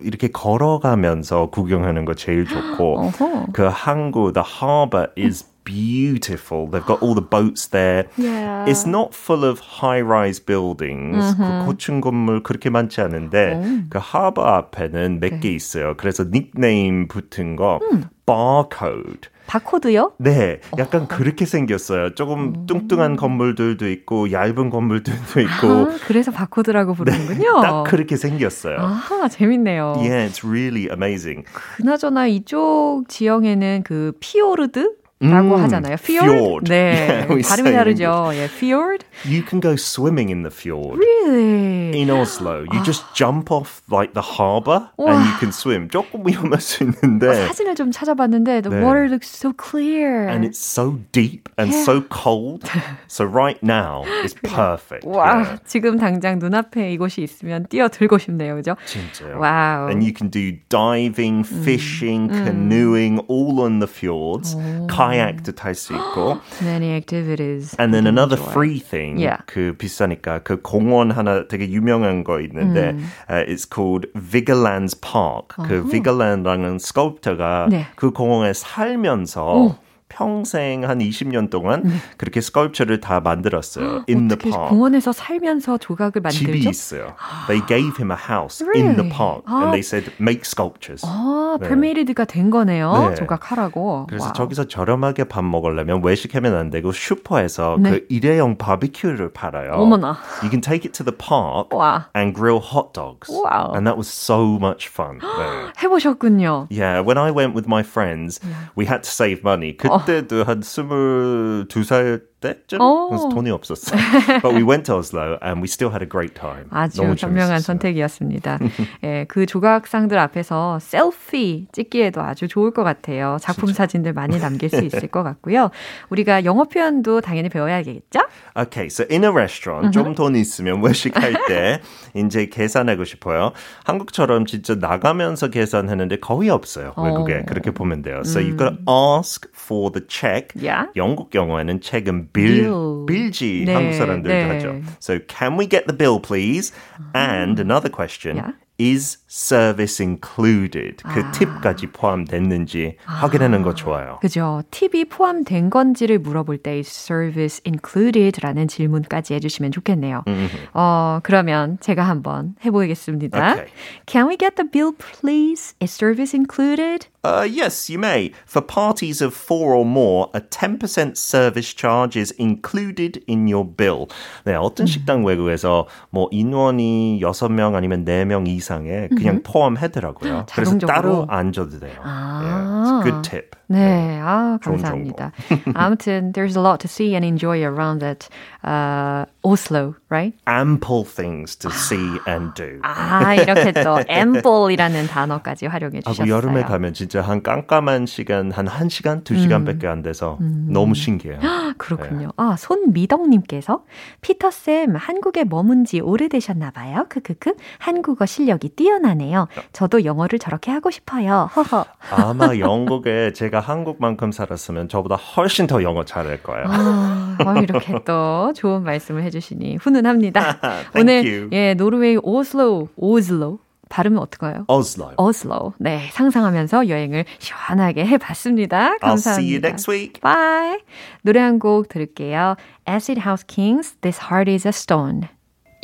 이렇게 0.03 0.29
걸어가면서 0.29 1.49
구경하는 1.51 2.05
거 2.05 2.13
제일 2.15 2.45
좋고 2.47 3.13
그 3.55 3.63
항구, 3.73 4.33
the 4.35 4.45
harbor 4.45 5.09
is 5.17 5.45
beautiful. 5.67 6.67
They've 6.71 6.87
got 6.87 7.03
all 7.03 7.15
the 7.15 7.21
boats 7.21 7.67
there. 7.67 8.07
Yeah. 8.17 8.65
It's 8.65 8.87
not 8.87 9.13
full 9.13 9.45
of 9.45 9.61
high-rise 9.61 10.39
buildings. 10.41 11.19
Mm-hmm. 11.19 11.37
그 11.37 11.67
고층 11.67 12.01
건물 12.01 12.43
그렇게 12.43 12.71
많지 12.71 13.03
않은데 13.03 13.55
오. 13.55 13.89
그 13.91 13.99
하버 14.01 14.43
앞에는 14.43 15.21
몇개 15.21 15.51
있어요. 15.51 15.95
그래서 15.99 16.25
닉네임 16.31 17.09
붙은 17.09 17.57
거 17.57 17.81
음. 17.93 18.05
barcode. 18.25 19.29
바코드요? 19.47 20.13
네, 20.19 20.61
약간 20.77 21.03
어. 21.03 21.07
그렇게 21.09 21.47
생겼어요. 21.47 22.15
조금 22.15 22.55
음. 22.55 22.67
뚱뚱한 22.67 23.15
건물들도 23.15 23.89
있고 23.91 24.33
얇은 24.33 24.71
건물들도 24.71 25.41
있고. 25.41 25.69
아, 25.69 25.97
그래서 26.07 26.33
바코드라고 26.33 26.95
부르는군요. 26.95 27.39
네, 27.39 27.63
딱 27.63 27.85
그렇게 27.85 28.17
생겼어요. 28.17 28.77
아, 28.81 29.29
재밌네요. 29.29 29.95
Yeah, 29.99 30.29
it's 30.29 30.45
really 30.45 30.89
amazing. 30.91 31.45
그나저나 31.77 32.27
이쪽 32.27 33.05
지형에는 33.09 33.83
그 33.85 34.13
피오르드 34.19 34.97
라고 35.22 35.56
음, 35.56 35.62
하잖아요. 35.62 35.98
Fjord. 36.02 36.32
fjord. 36.34 36.70
네. 36.72 37.28
Yeah, 37.30 37.48
발음이 37.48 37.72
다르죠. 37.72 38.32
예, 38.34 38.46
fjord. 38.46 39.06
You 39.24 39.46
can 39.48 39.62
go 39.62 39.76
swimming 39.76 40.32
in 40.32 40.42
the 40.42 40.50
fjord. 40.50 40.98
Really? 40.98 41.94
In 41.94 42.10
Oslo. 42.10 42.66
You 42.74 42.82
just 42.84 43.06
jump 43.14 43.52
off 43.52 43.84
like 43.92 44.16
the 44.16 44.26
harbor 44.26 44.90
and 44.98 45.22
you 45.22 45.34
can 45.38 45.52
swim. 45.52 45.90
조금 45.90 46.26
위험할 46.26 46.60
수 46.60 46.84
있는데. 46.84 47.28
어, 47.28 47.48
사진을 47.48 47.76
좀 47.76 47.92
찾아봤는데 47.92 48.62
the 48.62 48.74
네. 48.74 48.82
water 48.82 49.08
looks 49.08 49.30
so 49.30 49.54
clear. 49.54 50.28
And 50.28 50.44
it's 50.44 50.58
so 50.58 50.98
deep 51.12 51.50
and 51.60 51.72
yeah. 51.72 51.84
so 51.86 52.02
cold. 52.10 52.66
So 53.08 53.24
right 53.24 53.62
now 53.62 54.02
it's 54.26 54.34
perfect. 54.42 55.06
와, 55.06 55.46
yeah. 55.46 55.60
지금 55.68 56.00
당장 56.00 56.40
눈앞에 56.40 56.92
이곳이 56.94 57.22
있으면 57.22 57.68
뛰어들고 57.70 58.18
싶네요. 58.18 58.56
그죠? 58.56 58.76
진짜요. 58.88 59.38
Wow. 59.38 59.86
And 59.88 60.02
you 60.02 60.14
can 60.18 60.30
do 60.32 60.58
diving, 60.70 61.44
fishing, 61.44 62.32
음. 62.32 62.44
canoeing 62.44 63.20
all 63.30 63.62
on 63.62 63.78
the 63.78 63.88
fjords. 63.88 64.58
오. 65.06 65.06
kayak도 65.06 65.54
탈 65.54 65.76
수 65.76 65.94
있고. 65.94 66.40
Many 66.62 66.92
activities. 66.96 67.76
And 67.80 67.94
then 67.94 68.08
another 68.08 68.38
enjoy. 68.38 68.52
free 68.52 68.80
thing. 68.80 69.20
Yeah. 69.20 69.38
그 69.46 69.76
비싸니까 69.78 70.44
그 70.44 70.62
공원 70.62 71.12
하나 71.12 71.48
되게 71.48 71.70
유명한 71.70 72.24
거 72.24 72.40
있는데 72.42 72.92
음. 72.92 73.06
uh, 73.30 73.46
it's 73.48 73.66
called 73.66 74.08
Vigelands 74.16 74.96
Park. 75.00 75.56
uh-huh. 75.58 75.68
그 75.68 75.90
Vigeland라는 75.90 76.80
스culptor가 76.80 77.68
네. 77.70 77.86
그 77.96 78.12
공원에 78.12 78.54
살면서 78.54 79.44
오. 79.46 79.76
평생 80.09 80.89
한 80.89 80.99
20년 80.99 81.51
동안 81.51 81.83
네. 81.85 81.95
그렇게 82.17 82.41
스컬프처를 82.41 83.01
다 83.01 83.21
만들었어요. 83.21 84.05
in 84.09 84.29
the 84.29 84.39
park. 84.39 84.69
공원에서 84.69 85.13
살면서 85.13 85.79
조각을 85.79 86.23
만들죠? 86.23 86.47
집이 86.47 86.69
있어요. 86.69 87.15
They 87.49 87.65
gave 87.67 87.97
him 87.99 88.11
a 88.11 88.17
house 88.17 88.65
really? 88.65 88.89
in 88.89 88.97
the 88.97 89.11
park 89.11 89.43
아. 89.47 89.63
and 89.63 89.73
they 89.73 89.81
said 89.81 90.11
make 90.21 90.43
sculptures. 90.45 91.03
아, 91.05 91.59
네. 91.61 91.69
permitted가 91.69 92.25
된 92.25 92.51
거네요. 92.51 93.09
네. 93.11 93.15
조각하라고. 93.17 94.07
그래서 94.09 94.27
와우. 94.27 94.33
저기서 94.33 94.69
저렴하게 94.69 95.25
밥 95.25 95.45
먹으려면 95.45 96.03
외식하면 96.03 96.55
안 96.55 96.71
되고 96.71 96.93
슈퍼에서 96.93 97.77
네. 97.81 97.91
그 97.91 98.07
일회용 98.09 98.57
바비큐를 98.57 99.33
팔아요. 99.33 99.73
어머나. 99.73 100.17
You 100.43 100.51
can 100.51 100.61
take 100.61 100.87
it 100.87 100.93
to 100.93 101.05
the 101.05 101.17
park 101.17 101.77
와. 101.77 102.09
and 102.17 102.35
grill 102.35 102.61
hot 102.63 102.93
dogs. 102.93 103.29
와우. 103.31 103.75
And 103.75 103.87
that 103.87 103.97
was 103.99 104.09
so 104.09 104.57
much 104.57 104.89
fun. 104.89 105.19
네. 105.19 105.73
해보셨군요. 105.83 106.69
Yeah, 106.71 107.01
when 107.03 107.19
I 107.19 107.31
went 107.31 107.55
with 107.55 107.67
my 107.67 107.83
friends, 107.83 108.41
we 108.77 108.87
had 108.87 109.03
to 109.03 109.11
save 109.11 109.43
money. 109.43 109.77
그 109.77 109.89
때도 110.05 110.41
어. 110.41 110.45
한 110.45 110.61
22살 110.61 112.23
때쯤 112.47 112.81
오. 112.81 113.09
그래서 113.09 113.29
돈이 113.29 113.51
없었어요. 113.51 113.99
But 114.43 114.55
we 114.55 114.63
went 114.63 114.85
to 114.87 114.97
Oslo 114.99 115.39
and 115.43 115.61
we 115.61 115.67
still 115.67 115.91
had 115.91 116.03
a 116.03 116.09
great 116.09 116.35
time. 116.35 116.67
아주 116.71 117.03
현명한 117.17 117.61
선택이었습니다. 117.61 118.59
예, 119.05 119.25
그 119.29 119.47
조각상들 119.47 120.19
앞에서 120.19 120.79
셀피 120.81 121.67
찍기에도 121.73 122.21
아주 122.23 122.49
좋을 122.49 122.71
것 122.73 122.85
같아요. 122.85 123.37
작품 123.41 123.67
진짜. 123.67 123.85
사진들 123.85 124.13
많이 124.13 124.39
남길 124.39 124.69
수 124.71 124.83
있을 124.85 125.09
것 125.09 125.23
같고요. 125.23 125.71
우리가 126.11 126.45
영어 126.45 126.65
표현도 126.65 127.21
당연히 127.21 127.49
배워야겠죠? 127.49 128.21
Okay, 128.57 128.87
so 128.87 129.05
in 129.11 129.25
a 129.25 129.31
restaurant 129.31 129.93
좀 129.93 130.15
돈이 130.15 130.41
있으면 130.41 130.83
외식할 130.83 131.35
때 131.49 131.81
이제 132.15 132.47
계산하고 132.47 133.05
싶어요. 133.05 133.53
한국처럼 133.85 134.47
진짜 134.47 134.75
나가면서 134.75 135.49
계산하는데 135.49 136.17
거의 136.21 136.51
없어요. 136.51 136.93
외국에 136.97 137.35
어. 137.35 137.43
그렇게 137.47 137.71
보면 137.71 138.03
돼요. 138.03 138.21
So 138.25 138.41
음. 138.41 138.47
you've 138.47 138.59
got 138.59 138.77
to 138.77 139.19
ask 139.19 139.49
for 139.55 139.93
the 139.93 140.07
check. 140.09 140.49
Yeah. 140.57 140.91
영국 140.97 141.35
영어에는 141.35 141.81
책은 141.81 142.31
빌, 142.36 142.70
빌지 143.08 143.64
네, 143.66 143.74
한국 143.74 143.94
사람들도 143.94 144.34
네. 144.34 144.48
하죠. 144.48 144.82
So 145.00 145.20
can 145.28 145.58
we 145.58 145.68
get 145.68 145.88
the 145.88 145.96
bill 145.96 146.20
please? 146.20 146.72
And 147.14 147.60
another 147.60 147.90
question. 147.90 148.38
Yeah. 148.38 148.52
is 148.82 149.18
service 149.29 150.01
included? 150.01 151.03
그 151.03 151.21
아. 151.21 151.31
팁까지 151.33 151.89
포함됐는지 151.89 152.97
아. 153.07 153.13
확인하는 153.15 153.63
거 153.63 153.75
좋아요. 153.75 154.19
그죠. 154.21 154.63
팁이 154.71 155.07
포함된 155.07 155.71
건지를 155.71 156.19
물어볼 156.19 156.59
때 156.59 156.79
service 156.81 157.61
included라는 157.67 158.69
질문까지 158.69 159.35
해주시면 159.35 159.73
좋겠네요. 159.73 160.25
Mm-hmm. 160.27 160.69
어, 160.75 161.21
그러면 161.23 161.79
제가 161.81 162.03
한번 162.03 162.55
해보겠습니다. 162.65 163.53
Okay. 163.53 163.73
Can 164.07 164.29
we 164.29 164.37
get 164.37 164.57
the 164.57 164.69
bill 164.69 164.93
please? 164.93 165.75
Is 165.81 165.91
service 165.93 166.35
included? 166.35 167.07
Uh, 167.27 167.43
yes, 167.43 167.91
you 167.91 167.99
may. 167.99 168.31
For 168.47 168.63
parties 168.63 169.21
of 169.21 169.35
four 169.35 169.75
or 169.75 169.85
more, 169.85 170.31
a 170.33 170.41
10% 170.41 171.17
service 171.17 171.75
charge 171.75 172.17
is 172.17 172.31
included 172.39 173.21
in 173.27 173.49
your 173.49 173.65
bill. 173.67 174.07
네, 174.45 174.55
어떤 174.55 174.87
식당 174.87 175.25
외국에서 175.25 175.89
뭐 176.11 176.29
인원이 176.31 177.19
6명 177.21 177.75
아니면 177.75 178.05
4명 178.05 178.47
이상에 178.47 179.09
그냥 179.27 179.43
포함하더라고요. 179.43 180.47
그래서 180.53 180.79
따로 180.79 181.27
안 181.29 181.53
줘도 181.53 181.79
돼요. 181.79 181.99
아. 182.03 182.41
Yeah, 182.43 182.83
it's 182.83 182.91
a 182.91 183.11
good 183.11 183.23
tip. 183.29 183.57
네, 183.69 184.21
아, 184.23 184.59
감사합니다. 184.63 185.33
아무튼, 185.75 186.33
there's 186.33 186.57
a 186.57 186.63
lot 186.63 186.79
to 186.79 186.89
see 186.89 187.15
and 187.15 187.27
enjoy 187.27 187.63
around 187.65 188.01
that 188.01 188.29
uh, 188.63 189.27
Oslo, 189.43 189.95
right? 190.09 190.35
Ample 190.47 191.05
things 191.05 191.57
to 191.57 191.71
see 191.75 192.19
and 192.29 192.55
do. 192.55 192.79
아, 192.83 193.35
이렇게 193.35 193.73
또 193.73 193.99
ample이라는 194.09 195.07
단어까지 195.09 195.67
활용해 195.67 196.03
주셨어요. 196.03 196.33
여름에 196.33 196.63
가면 196.63 196.95
진짜 196.95 197.23
한 197.23 197.43
깜깜한 197.43 198.07
시간, 198.07 198.53
한 198.53 198.67
1시간, 198.67 199.25
2시간밖에 199.25 199.85
음. 199.85 199.91
안 199.91 200.03
돼서 200.03 200.39
음. 200.41 200.69
너무 200.71 200.95
신기해요. 200.95 201.41
그렇군요. 201.79 202.27
네. 202.29 202.33
아, 202.37 202.57
손미덕 202.59 203.29
님께서 203.29 203.85
피터 204.21 204.51
쌤, 204.51 204.97
한국에 204.97 205.45
머문 205.45 205.85
지 205.85 206.01
오래되셨나 206.01 206.71
봐요. 206.71 207.07
크크크. 207.09 207.55
한국어 207.79 208.27
실력이 208.27 208.71
뛰어나네요. 208.71 209.49
저도 209.73 210.05
영어를 210.05 210.39
저렇게 210.39 210.71
하고 210.71 210.91
싶어요. 210.91 211.51
허허. 211.55 211.85
아마 212.11 212.57
영국에 212.59 213.33
제가 213.33 213.56
제가 213.57 213.61
한국만큼 213.61 214.33
살았으면 214.33 214.89
저보다 214.89 215.17
훨씬 215.17 215.67
더 215.67 215.83
영어 215.83 216.05
잘할 216.05 216.43
거예요. 216.43 216.65
아, 216.69 217.37
이렇게 217.63 217.95
또 218.05 218.53
좋은 218.55 218.83
말씀을 218.83 219.23
해주시니 219.23 219.77
훈훈합니다. 219.77 220.59
오늘 220.95 221.25
you. 221.27 221.49
예 221.53 221.75
노르웨이 221.75 222.19
오슬로 222.23 222.89
오슬로 222.97 223.59
발음은 223.89 224.19
어떨까요? 224.19 224.65
Oslo. 224.69 225.13
Oslo. 225.17 225.73
네, 225.79 226.09
상상하면서 226.13 226.89
여행을 226.89 227.25
시원하게 227.39 228.05
해봤습니다. 228.07 228.99
감사합니다. 228.99 229.31
I'll 229.31 229.39
see 229.39 229.55
you 229.55 229.59
next 229.59 229.91
week. 229.91 230.21
Bye. 230.21 230.81
노래 231.23 231.41
한 231.41 231.59
곡 231.59 231.89
들을게요. 231.89 232.57
Acid 232.89 233.21
House 233.21 233.45
Kings, 233.47 233.97
This 234.03 234.21
Heart 234.23 234.51
is 234.51 234.67
a 234.67 234.71
Stone. 234.71 235.29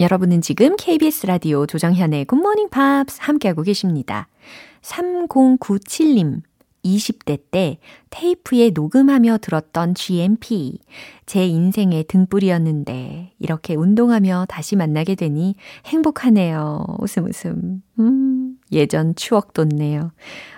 여러분은 0.00 0.40
지금 0.40 0.74
KBS 0.76 1.26
라디오 1.26 1.64
조정현의 1.66 2.26
Good 2.26 2.40
Morning 2.40 2.70
Pops 2.70 3.18
함께하고 3.22 3.62
계십니다. 3.62 4.26
3097님. 4.82 6.42
20대 6.84 7.38
때 7.50 7.78
테이프에 8.10 8.70
녹음하며 8.70 9.38
들었던 9.38 9.94
GMP. 9.94 10.78
제 11.26 11.46
인생의 11.46 12.04
등불이었는데, 12.04 13.32
이렇게 13.38 13.74
운동하며 13.74 14.46
다시 14.48 14.76
만나게 14.76 15.14
되니 15.14 15.54
행복하네요. 15.86 16.84
웃음 16.98 17.26
웃음. 17.26 17.82
음, 17.98 18.58
예전 18.72 19.14
추억 19.14 19.52
돋네요. 19.52 20.12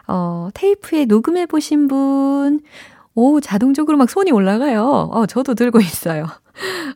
어, 0.08 0.48
테이프에 0.54 1.04
녹음해보신 1.04 1.88
분, 1.88 2.60
오, 3.14 3.40
자동적으로 3.40 3.96
막 3.96 4.10
손이 4.10 4.32
올라가요. 4.32 4.82
어, 4.82 5.26
저도 5.26 5.54
들고 5.54 5.80
있어요. 5.80 6.26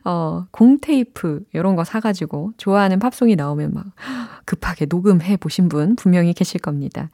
어, 0.03 0.45
공테이프, 0.51 1.43
이런 1.53 1.75
거 1.75 1.83
사가지고 1.83 2.53
좋아하는 2.57 2.99
팝송이 2.99 3.35
나오면 3.35 3.73
막 3.73 3.85
급하게 4.45 4.85
녹음해 4.85 5.37
보신 5.37 5.69
분 5.69 5.95
분명히 5.95 6.33
계실 6.33 6.59
겁니다. 6.59 7.09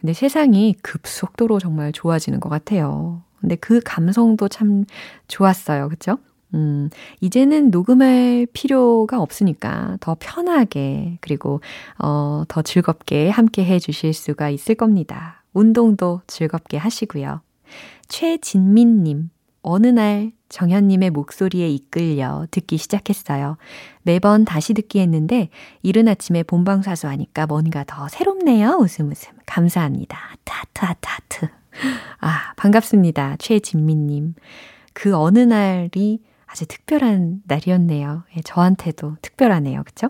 근데 0.00 0.12
세상이 0.12 0.74
급속도로 0.82 1.58
정말 1.58 1.92
좋아지는 1.92 2.40
것 2.40 2.48
같아요. 2.48 3.22
근데 3.40 3.56
그 3.56 3.80
감성도 3.84 4.48
참 4.48 4.84
좋았어요. 5.28 5.88
그쵸? 5.88 6.18
음, 6.54 6.88
이제는 7.20 7.70
녹음할 7.70 8.46
필요가 8.52 9.20
없으니까 9.20 9.98
더 10.00 10.16
편하게, 10.18 11.18
그리고, 11.20 11.60
어, 11.98 12.44
더 12.48 12.62
즐겁게 12.62 13.28
함께 13.28 13.64
해 13.64 13.78
주실 13.78 14.12
수가 14.14 14.48
있을 14.50 14.74
겁니다. 14.74 15.42
운동도 15.52 16.22
즐겁게 16.26 16.76
하시고요. 16.78 17.42
최진민님, 18.08 19.30
어느 19.62 19.86
날 19.88 20.32
정현님의 20.48 21.10
목소리에 21.10 21.68
이끌려 21.68 22.46
듣기 22.50 22.78
시작했어요. 22.78 23.56
매번 24.02 24.44
다시 24.44 24.74
듣기 24.74 25.00
했는데 25.00 25.48
이른 25.82 26.08
아침에 26.08 26.42
본방사수 26.42 27.06
하니까 27.08 27.46
뭔가 27.46 27.84
더 27.86 28.08
새롭네요. 28.08 28.78
웃음 28.80 29.10
웃음. 29.10 29.34
감사합니다. 29.46 30.18
하트 30.78 31.06
하트. 31.06 31.48
아, 32.20 32.52
반갑습니다. 32.56 33.36
최진미님. 33.38 34.34
그 34.92 35.16
어느 35.16 35.38
날이 35.38 36.20
아주 36.46 36.66
특별한 36.66 37.42
날이었네요. 37.46 38.24
예, 38.36 38.40
저한테도 38.40 39.16
특별하네요. 39.22 39.82
그쵸? 39.84 40.08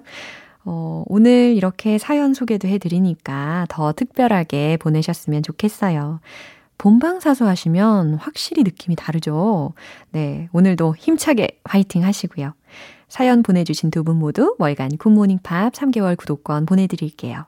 어, 0.64 1.02
오늘 1.06 1.54
이렇게 1.56 1.98
사연 1.98 2.34
소개도 2.34 2.68
해드리니까 2.68 3.66
더 3.68 3.92
특별하게 3.92 4.76
보내셨으면 4.76 5.42
좋겠어요. 5.42 6.20
본방사수 6.78 7.46
하시면 7.46 8.14
확실히 8.14 8.62
느낌이 8.62 8.96
다르죠. 8.96 9.74
네, 10.10 10.48
오늘도 10.52 10.94
힘차게 10.96 11.60
화이팅 11.64 12.04
하시고요. 12.04 12.54
사연 13.08 13.42
보내주신 13.42 13.90
두 13.90 14.02
분 14.04 14.16
모두 14.16 14.54
월간 14.58 14.96
굿모닝 14.98 15.40
팝 15.42 15.72
3개월 15.72 16.16
구독권 16.16 16.66
보내드릴게요. 16.66 17.46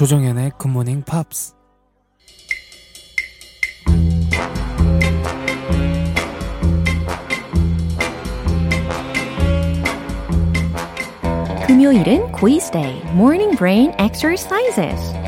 조정현의 0.00 0.52
굿모닝 0.56 1.02
팝스 1.02 1.52
금요일은 11.66 12.32
quiz 12.32 12.70
day, 12.70 13.02
morning 13.12 13.54
brain 13.58 13.92
exercises. 13.98 15.19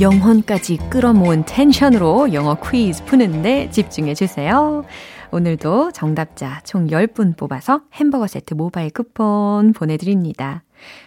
영혼까지 0.00 0.78
끌어모은 0.90 1.44
텐션으로 1.46 2.32
영어 2.32 2.56
퀴즈 2.56 3.04
푸는데 3.04 3.70
집중해 3.70 4.14
주세요. 4.14 4.84
오늘도 5.30 5.92
정답자 5.92 6.60
총 6.64 6.88
10분 6.88 7.36
뽑아서 7.36 7.82
햄버거 7.94 8.26
세트 8.26 8.54
모바일 8.54 8.90
쿠폰 8.90 9.72
보내드립니다. 9.72 10.62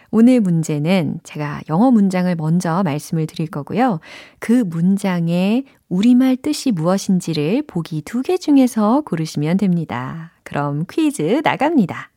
오늘 0.10 0.40
문제는 0.40 1.20
제가 1.24 1.62
영어 1.70 1.92
문장을 1.92 2.34
먼저 2.36 2.82
말씀을 2.84 3.28
드릴 3.28 3.50
거고요. 3.50 4.00
그 4.40 4.64
문장의 4.66 5.66
우리말 5.90 6.38
뜻이 6.38 6.72
무엇인지를 6.72 7.64
보기 7.68 8.02
두 8.04 8.22
개 8.22 8.38
중에서 8.38 9.02
고르시면 9.02 9.58
됩니다. 9.58 10.32
그럼 10.44 10.86
퀴즈 10.90 11.42
나갑니다. 11.44 12.10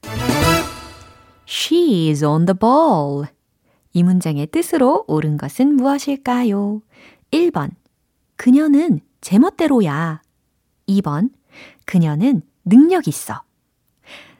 She 1.49 2.09
is 2.11 2.25
on 2.25 2.47
the 2.47 2.57
ball. 2.57 3.27
이 3.93 4.03
문장의 4.03 4.47
뜻으로 4.49 5.05
옳은 5.09 5.37
것은 5.37 5.75
무엇일까요? 5.75 6.83
1번. 7.33 7.71
그녀는 8.37 9.01
제멋대로야. 9.21 10.23
2번. 10.89 11.31
그녀는 11.85 12.43
능력 12.65 13.09
있어. 13.09 13.43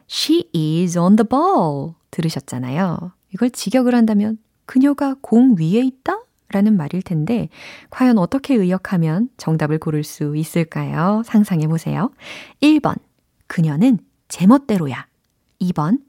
She 0.09 0.49
is 0.55 0.99
on 0.99 1.17
the 1.17 1.29
ball. 1.29 1.95
들으셨잖아요. 2.11 3.13
이걸 3.35 3.51
직역을 3.51 3.95
한다면 3.95 4.39
그녀가 4.67 5.17
공 5.21 5.57
위에 5.59 5.81
있다? 5.81 6.21
라는 6.53 6.77
말일 6.77 7.03
텐데, 7.03 7.49
과연 7.91 8.19
어떻게 8.19 8.55
의역하면 8.55 9.29
정답을 9.37 9.79
고를 9.79 10.03
수 10.03 10.37
있을까요? 10.37 11.23
상상해 11.25 11.69
보세요. 11.69 12.11
1번. 12.61 12.97
그녀는 13.47 13.99
제멋대로야. 14.29 15.07
2번. 15.61 16.01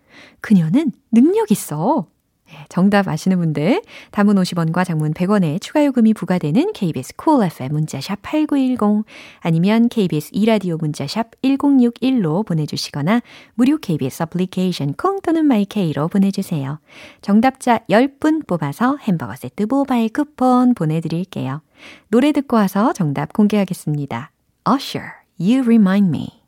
그녀는 0.41 0.91
능력 1.11 1.51
있어. 1.51 2.07
네, 2.51 2.65
정답 2.67 3.07
아시는 3.07 3.39
분들 3.39 3.81
단문 4.11 4.35
50원과 4.35 4.85
장문 4.85 5.13
100원의 5.13 5.61
추가 5.61 5.85
요금이 5.85 6.13
부과되는 6.13 6.73
KBS 6.73 7.15
Cool 7.15 7.47
FM 7.47 7.71
문자샵 7.71 8.19
8910 8.21 9.05
아니면 9.39 9.87
KBS 9.87 10.31
이라디오 10.33 10.75
문자샵 10.75 11.31
1061로 11.41 12.45
보내주시거나 12.45 13.21
무료 13.53 13.77
KBS 13.77 14.23
애플리케이션 14.23 14.93
콩 14.93 15.21
또는 15.21 15.45
마이케이로 15.45 16.09
보내주세요. 16.09 16.79
정답자 17.21 17.79
10분 17.89 18.45
뽑아서 18.45 18.97
햄버거 18.97 19.33
세트 19.35 19.67
모바일 19.69 20.09
쿠폰 20.11 20.73
보내드릴게요. 20.73 21.61
노래 22.09 22.33
듣고 22.33 22.57
와서 22.57 22.91
정답 22.91 23.31
공개하겠습니다. 23.31 24.31
Usher, 24.69 25.07
You 25.39 25.61
Remind 25.61 26.09
Me 26.09 26.41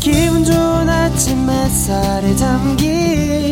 기분 0.00 0.44
좋은 0.44 0.88
아침 0.88 1.48
햇살에 1.48 2.34
담긴 2.34 3.51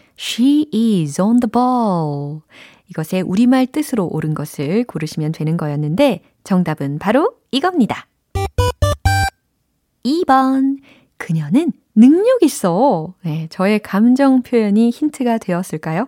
she 0.21 0.67
is 0.71 1.19
on 1.19 1.39
the 1.39 1.49
ball. 1.49 2.41
이것의 2.89 3.23
우리말 3.23 3.65
뜻으로 3.67 4.05
옳은 4.05 4.35
것을 4.35 4.83
고르시면 4.83 5.31
되는 5.31 5.57
거였는데, 5.57 6.21
정답은 6.43 6.99
바로 6.99 7.33
이겁니다. 7.49 8.05
2번. 10.05 10.77
그녀는 11.17 11.71
능력 11.95 12.43
있어. 12.43 13.15
네, 13.23 13.47
저의 13.49 13.79
감정 13.79 14.43
표현이 14.43 14.91
힌트가 14.91 15.39
되었을까요? 15.39 16.07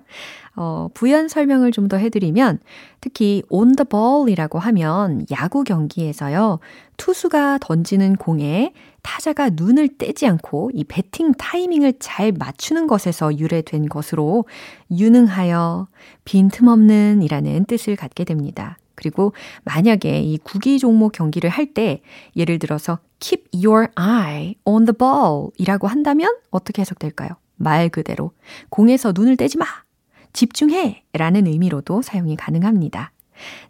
어, 0.55 0.87
부연 0.93 1.27
설명을 1.27 1.71
좀 1.71 1.87
더 1.87 1.97
해드리면 1.97 2.59
특히 3.01 3.43
on 3.49 3.75
the 3.75 3.85
ball이라고 3.89 4.59
하면 4.59 5.25
야구 5.31 5.63
경기에서요. 5.63 6.59
투수가 6.97 7.57
던지는 7.59 8.15
공에 8.15 8.71
타자가 9.01 9.49
눈을 9.51 9.97
떼지 9.97 10.25
않고 10.27 10.71
이 10.73 10.83
배팅 10.85 11.33
타이밍을 11.33 11.95
잘 11.99 12.31
맞추는 12.31 12.87
것에서 12.87 13.37
유래된 13.37 13.89
것으로 13.89 14.45
유능하여 14.91 15.87
빈틈없는 16.23 17.21
이라는 17.21 17.65
뜻을 17.65 17.95
갖게 17.97 18.23
됩니다. 18.23 18.77
그리고 18.95 19.33
만약에 19.65 20.21
이 20.21 20.37
구기 20.37 20.79
종목 20.79 21.11
경기를 21.13 21.49
할 21.49 21.73
때 21.73 22.01
예를 22.37 22.59
들어서 22.59 22.99
keep 23.19 23.49
your 23.53 23.87
eye 23.97 24.55
on 24.65 24.85
the 24.85 24.95
ball 24.97 25.49
이라고 25.57 25.87
한다면 25.87 26.33
어떻게 26.51 26.81
해석될까요? 26.81 27.31
말 27.55 27.89
그대로 27.89 28.31
공에서 28.69 29.11
눈을 29.13 29.35
떼지 29.35 29.57
마! 29.57 29.65
집중해! 30.33 31.03
라는 31.13 31.47
의미로도 31.47 32.01
사용이 32.01 32.35
가능합니다. 32.35 33.11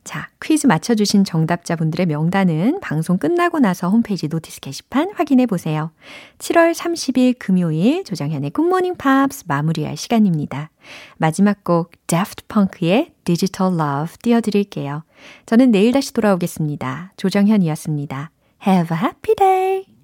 자, 0.03 0.29
퀴즈 0.41 0.67
맞춰주신 0.67 1.23
정답자분들의 1.23 2.05
명단은 2.07 2.79
방송 2.81 3.17
끝나고 3.17 3.59
나서 3.59 3.89
홈페이지 3.89 4.27
notice 4.27 4.59
게시판 4.61 5.11
확인해 5.15 5.45
보세요. 5.45 5.91
7월 6.39 6.73
30일 6.73 7.35
금요일 7.39 8.03
조정현의 8.03 8.51
굿모닝 8.51 8.95
팝스 8.95 9.45
마무리할 9.47 9.97
시간입니다. 9.97 10.69
마지막 11.17 11.63
곡 11.63 11.91
Daft 12.07 12.45
Punk의 12.47 13.13
Digital 13.23 13.73
Love 13.73 14.17
띄워드릴게요. 14.21 15.03
저는 15.45 15.71
내일 15.71 15.91
다시 15.93 16.13
돌아오겠습니다. 16.13 17.13
조정현이었습니다. 17.17 18.31
Have 18.67 18.97
a 18.97 19.03
happy 19.03 19.35
day! 19.35 20.02